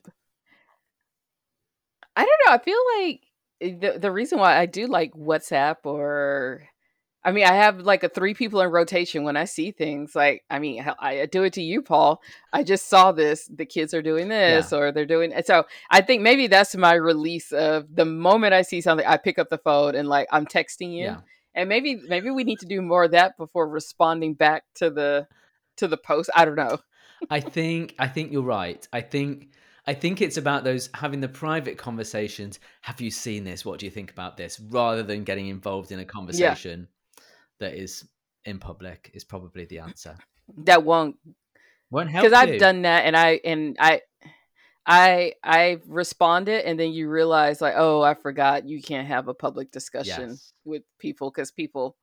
I 2.16 2.24
don't 2.24 2.40
know. 2.46 2.52
I 2.52 2.58
feel 2.58 2.80
like 2.98 3.20
eh, 3.60 3.92
the 3.92 3.98
the 4.00 4.10
reason 4.10 4.38
why 4.38 4.58
I 4.58 4.66
do 4.66 4.86
like 4.86 5.14
WhatsApp 5.14 5.76
or 5.84 6.68
I 7.24 7.32
mean, 7.32 7.44
I 7.44 7.54
have 7.54 7.80
like 7.80 8.04
a 8.04 8.08
three 8.08 8.32
people 8.32 8.60
in 8.60 8.70
rotation 8.70 9.24
when 9.24 9.36
I 9.36 9.44
see 9.44 9.70
things. 9.70 10.14
Like, 10.14 10.44
I 10.48 10.58
mean, 10.60 10.84
I 10.98 11.26
do 11.26 11.42
it 11.42 11.52
to 11.54 11.62
you, 11.62 11.82
Paul. 11.82 12.22
I 12.52 12.62
just 12.62 12.88
saw 12.88 13.12
this. 13.12 13.50
The 13.54 13.66
kids 13.66 13.92
are 13.92 14.02
doing 14.02 14.28
this, 14.28 14.72
or 14.72 14.92
they're 14.92 15.04
doing. 15.04 15.32
So 15.44 15.64
I 15.90 16.00
think 16.00 16.22
maybe 16.22 16.46
that's 16.46 16.74
my 16.76 16.94
release 16.94 17.52
of 17.52 17.94
the 17.94 18.04
moment 18.04 18.54
I 18.54 18.62
see 18.62 18.80
something, 18.80 19.06
I 19.06 19.16
pick 19.16 19.38
up 19.38 19.50
the 19.50 19.58
phone 19.58 19.94
and 19.94 20.08
like 20.08 20.28
I'm 20.30 20.46
texting 20.46 20.92
you. 20.92 21.04
Yeah. 21.04 21.20
And 21.54 21.68
maybe 21.68 21.96
maybe 21.96 22.30
we 22.30 22.44
need 22.44 22.60
to 22.60 22.66
do 22.66 22.80
more 22.80 23.04
of 23.04 23.10
that 23.10 23.36
before 23.36 23.68
responding 23.68 24.34
back 24.34 24.64
to 24.76 24.88
the 24.88 25.26
to 25.76 25.88
the 25.88 25.96
post. 25.96 26.30
I 26.34 26.44
don't 26.44 26.56
know. 26.56 26.78
I 27.30 27.40
think 27.40 27.94
I 27.98 28.08
think 28.08 28.32
you're 28.32 28.42
right. 28.42 28.86
I 28.92 29.00
think 29.00 29.50
I 29.86 29.94
think 29.94 30.20
it's 30.20 30.36
about 30.36 30.64
those 30.64 30.90
having 30.94 31.20
the 31.20 31.28
private 31.28 31.78
conversations. 31.78 32.60
Have 32.82 33.00
you 33.00 33.10
seen 33.10 33.44
this? 33.44 33.64
What 33.64 33.80
do 33.80 33.86
you 33.86 33.90
think 33.90 34.10
about 34.10 34.36
this? 34.36 34.60
Rather 34.60 35.02
than 35.02 35.24
getting 35.24 35.48
involved 35.48 35.92
in 35.92 35.98
a 35.98 36.04
conversation 36.04 36.88
that 37.58 37.74
is 37.74 38.08
in 38.44 38.58
public 38.58 39.10
is 39.14 39.24
probably 39.24 39.64
the 39.66 39.78
answer. 39.80 40.16
That 40.64 40.84
won't 40.84 41.16
Won't 41.90 42.10
help 42.10 42.24
because 42.24 42.38
I've 42.38 42.58
done 42.58 42.82
that 42.82 43.04
and 43.04 43.16
I 43.16 43.40
and 43.44 43.76
I 43.78 44.02
I 44.86 45.34
I 45.44 45.78
responded 45.86 46.64
and 46.64 46.78
then 46.78 46.92
you 46.92 47.08
realize 47.08 47.60
like 47.60 47.74
oh 47.76 48.02
I 48.02 48.14
forgot 48.14 48.66
you 48.68 48.80
can't 48.82 49.06
have 49.06 49.28
a 49.28 49.34
public 49.34 49.70
discussion 49.70 50.30
Yes. 50.30 50.52
with 50.64 50.82
people 50.98 51.30
because 51.30 51.50
people 51.50 51.96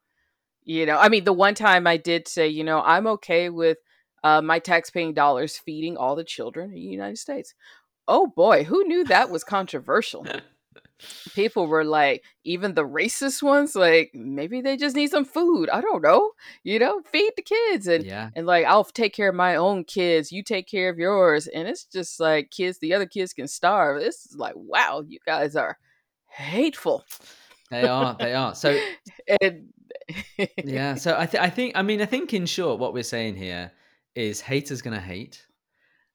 you 0.64 0.86
know 0.86 0.98
I 0.98 1.10
mean 1.10 1.24
the 1.24 1.34
one 1.34 1.56
time 1.56 1.88
I 1.88 1.98
did 1.98 2.28
say 2.28 2.48
you 2.48 2.64
know 2.64 2.82
I'm 2.82 3.08
okay 3.08 3.50
with 3.50 3.78
uh, 4.26 4.42
my 4.42 4.60
taxpaying 4.60 5.14
dollars 5.14 5.56
feeding 5.56 5.98
all 5.98 6.16
the 6.16 6.24
children 6.24 6.70
in 6.70 6.76
the 6.76 6.82
United 6.82 7.20
States. 7.20 7.54
Oh 8.08 8.26
boy, 8.26 8.64
who 8.64 8.84
knew 8.84 9.04
that 9.06 9.30
was 9.30 9.44
controversial? 9.44 10.26
people 11.36 11.68
were 11.68 11.84
like, 11.84 12.24
even 12.44 12.74
the 12.74 12.88
racist 12.88 13.44
ones, 13.44 13.76
like 13.76 14.10
maybe 14.16 14.62
they 14.62 14.78
just 14.78 14.96
need 14.96 15.12
some 15.12 15.26
food. 15.26 15.70
I 15.70 15.80
don't 15.80 16.02
know, 16.02 16.32
you 16.64 16.80
know, 16.80 17.02
feed 17.06 17.34
the 17.36 17.44
kids 17.44 17.86
and 17.88 18.04
yeah. 18.04 18.32
and 18.36 18.48
like 18.48 18.66
I'll 18.66 18.84
take 18.84 19.14
care 19.14 19.30
of 19.30 19.36
my 19.36 19.58
own 19.58 19.84
kids, 19.84 20.32
you 20.32 20.42
take 20.42 20.68
care 20.68 20.90
of 20.90 20.98
yours, 20.98 21.46
and 21.46 21.68
it's 21.68 21.86
just 21.86 22.20
like 22.20 22.50
kids, 22.50 22.80
the 22.80 22.96
other 22.96 23.06
kids 23.06 23.32
can 23.32 23.48
starve. 23.48 24.02
This 24.02 24.26
is 24.26 24.36
like, 24.36 24.56
wow, 24.56 25.04
you 25.08 25.20
guys 25.24 25.56
are 25.56 25.78
hateful. 26.30 27.06
They 27.70 27.88
are. 27.88 28.16
They 28.20 28.34
are. 28.34 28.56
So 28.56 28.76
and 29.42 29.68
yeah. 30.64 30.96
So 30.96 31.16
I, 31.16 31.28
th- 31.28 31.44
I 31.44 31.52
think. 31.52 31.76
I 31.76 31.84
mean, 31.84 32.02
I 32.02 32.06
think 32.06 32.34
in 32.34 32.48
short, 32.48 32.80
what 32.80 32.94
we're 32.94 33.04
saying 33.04 33.36
here 33.36 33.72
is 34.16 34.42
haters 34.42 34.82
gonna 34.82 35.00
hate. 35.02 35.46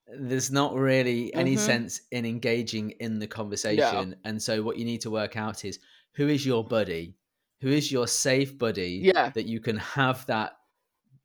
There's 0.09 0.51
not 0.51 0.75
really 0.75 1.33
any 1.35 1.55
Mhm. 1.57 1.59
sense 1.59 2.01
in 2.11 2.27
engaging 2.27 2.91
in 2.93 3.19
the 3.21 3.29
conversation, 3.29 4.17
and 4.25 4.43
so 4.43 4.63
what 4.63 4.77
you 4.79 4.85
need 4.85 5.01
to 5.03 5.11
work 5.11 5.37
out 5.37 5.65
is 5.65 5.79
who 6.15 6.29
is 6.29 6.45
your 6.47 6.65
buddy, 6.67 7.17
who 7.61 7.69
is 7.69 7.93
your 7.93 8.07
safe 8.09 8.59
buddy 8.59 9.01
Yeah. 9.15 9.31
that 9.31 9.47
you 9.47 9.61
can 9.61 9.77
have 9.77 10.27
that 10.27 10.57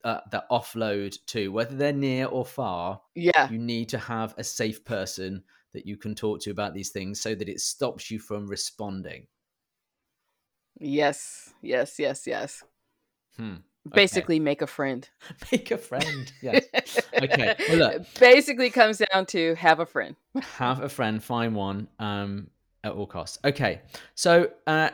uh, 0.04 0.22
that 0.32 0.48
offload 0.52 1.18
to, 1.26 1.52
whether 1.52 1.76
they're 1.76 1.92
near 1.92 2.28
or 2.28 2.46
far. 2.46 3.02
Yeah. 3.16 3.50
You 3.50 3.58
need 3.58 3.90
to 3.90 3.98
have 3.98 4.36
a 4.38 4.44
safe 4.44 4.86
person 4.86 5.44
that 5.74 5.88
you 5.88 5.98
can 5.98 6.14
talk 6.14 6.42
to 6.42 6.52
about 6.52 6.76
these 6.76 6.92
things, 6.92 7.20
so 7.20 7.34
that 7.36 7.50
it 7.50 7.60
stops 7.60 8.12
you 8.12 8.20
from 8.20 8.46
responding. 8.48 9.28
Yes. 10.80 11.54
Yes. 11.62 11.98
Yes. 12.00 12.28
Yes. 12.28 12.64
Hmm. 13.38 13.56
Basically, 13.94 14.40
make 14.40 14.62
a 14.62 14.68
friend. 14.68 15.08
Make 15.52 15.72
a 15.72 15.78
friend. 15.78 16.32
Yes. 16.42 16.66
Okay, 17.22 17.56
well, 17.70 17.78
look. 17.78 18.02
Basically, 18.20 18.70
comes 18.70 19.02
down 19.12 19.26
to 19.28 19.56
have 19.56 19.80
a 19.80 19.86
friend. 19.86 20.16
have 20.58 20.82
a 20.82 20.90
friend, 20.90 21.24
find 21.24 21.56
one 21.56 21.88
um, 22.00 22.48
at 22.84 22.94
all 22.94 23.06
costs. 23.06 23.38
Okay, 23.46 23.82
so 24.16 24.50
uh, 24.66 24.90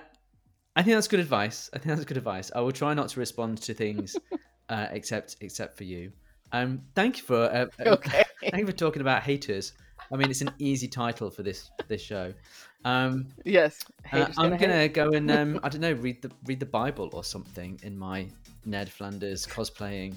I 0.75 0.83
think 0.83 0.95
that's 0.95 1.07
good 1.07 1.19
advice. 1.21 1.69
I 1.73 1.77
think 1.77 1.95
that's 1.95 2.05
good 2.05 2.17
advice. 2.17 2.51
I 2.53 2.61
will 2.61 2.71
try 2.71 2.93
not 2.93 3.09
to 3.09 3.19
respond 3.19 3.61
to 3.63 3.73
things 3.73 4.19
uh, 4.69 4.87
except 4.91 5.37
except 5.41 5.77
for 5.77 5.83
you. 5.85 6.11
Um, 6.51 6.81
thank 6.95 7.17
you 7.17 7.23
for 7.23 7.43
uh, 7.43 7.67
uh, 7.79 7.91
Okay. 7.91 8.23
thank 8.41 8.59
you 8.59 8.65
for 8.65 8.73
talking 8.73 9.01
about 9.01 9.23
haters. 9.23 9.73
I 10.11 10.17
mean, 10.17 10.29
it's 10.29 10.41
an 10.41 10.53
easy 10.59 10.87
title 10.87 11.29
for 11.29 11.43
this 11.43 11.69
this 11.87 12.01
show. 12.01 12.33
Um, 12.83 13.27
Yes. 13.45 13.83
uh, 14.11 14.27
I'm 14.37 14.51
gonna 14.57 14.73
hate. 14.73 14.93
go 14.93 15.11
and 15.11 15.29
um, 15.31 15.59
I 15.63 15.69
don't 15.69 15.81
know 15.81 15.93
read 15.93 16.21
the 16.21 16.31
read 16.45 16.59
the 16.59 16.65
Bible 16.65 17.09
or 17.13 17.23
something 17.23 17.79
in 17.83 17.97
my 17.97 18.27
Ned 18.65 18.89
Flanders 18.89 19.45
cosplaying 19.45 20.15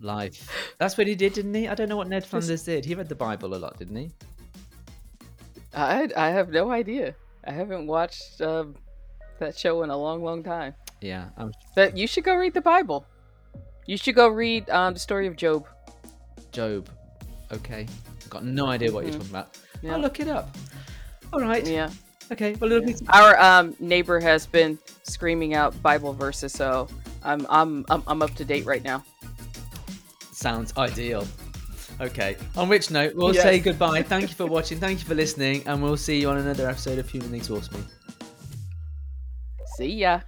life. 0.00 0.74
That's 0.78 0.96
what 0.96 1.06
he 1.06 1.14
did, 1.14 1.32
didn't 1.32 1.54
he? 1.54 1.66
I 1.68 1.74
don't 1.74 1.88
know 1.88 1.96
what 1.96 2.08
Ned 2.08 2.24
Flanders 2.24 2.62
did. 2.64 2.84
He 2.84 2.94
read 2.94 3.08
the 3.08 3.14
Bible 3.16 3.54
a 3.54 3.58
lot, 3.58 3.78
didn't 3.78 3.96
he? 3.96 4.10
I 5.74 6.08
I 6.16 6.30
have 6.30 6.50
no 6.50 6.70
idea. 6.70 7.14
I 7.44 7.52
haven't 7.52 7.86
watched 7.86 8.40
um, 8.40 8.74
that 9.38 9.56
show 9.56 9.82
in 9.82 9.90
a 9.90 9.96
long, 9.96 10.22
long 10.22 10.42
time. 10.42 10.74
Yeah, 11.00 11.30
I'm 11.38 11.52
But 11.74 11.96
you 11.96 12.06
should 12.06 12.24
go 12.24 12.34
read 12.34 12.54
the 12.54 12.60
Bible. 12.60 13.06
You 13.86 13.96
should 13.96 14.14
go 14.14 14.28
read 14.28 14.68
um, 14.70 14.94
the 14.94 15.00
story 15.00 15.26
of 15.26 15.36
Job. 15.36 15.66
Job. 16.52 16.88
Okay. 17.50 17.86
Got 18.28 18.44
no 18.44 18.66
idea 18.66 18.92
what 18.92 19.04
you're 19.04 19.14
Mhm. 19.14 19.18
talking 19.18 19.30
about. 19.30 19.58
Yeah. 19.82 19.94
I'll 19.94 20.00
look 20.00 20.20
it 20.20 20.28
up. 20.28 20.54
All 21.32 21.40
right. 21.40 21.66
Yeah. 21.66 21.90
Okay. 22.32 22.54
Well, 22.60 22.70
it'll 22.72 22.86
be 22.86 22.94
Our 23.08 23.38
um, 23.40 23.74
neighbor 23.80 24.20
has 24.20 24.46
been 24.46 24.78
screaming 25.02 25.54
out 25.54 25.80
Bible 25.82 26.12
verses, 26.12 26.52
so 26.52 26.88
I'm 27.22 27.46
I'm 27.50 27.84
I'm, 27.90 28.02
I'm 28.06 28.22
up 28.22 28.34
to 28.36 28.44
date 28.44 28.64
right 28.66 28.82
now. 28.84 29.04
sounds 30.32 30.72
ideal. 30.76 31.26
Okay. 32.00 32.36
On 32.56 32.68
which 32.68 32.90
note, 32.90 33.14
we'll 33.14 33.34
Yes. 33.34 33.42
say 33.42 33.58
goodbye. 33.58 34.02
Thank 34.02 34.28
you 34.30 34.34
for 34.34 34.46
watching. 34.46 34.78
Thank 34.78 35.00
you 35.00 35.04
for 35.06 35.14
listening, 35.14 35.62
and 35.66 35.82
we'll 35.82 35.96
see 35.98 36.20
you 36.20 36.30
on 36.30 36.38
another 36.38 36.68
episode 36.68 36.98
of 36.98 37.08
Human 37.10 37.34
Exhaust 37.34 37.72
Me. 37.72 37.80
See 39.76 39.94
ya. 40.00 40.20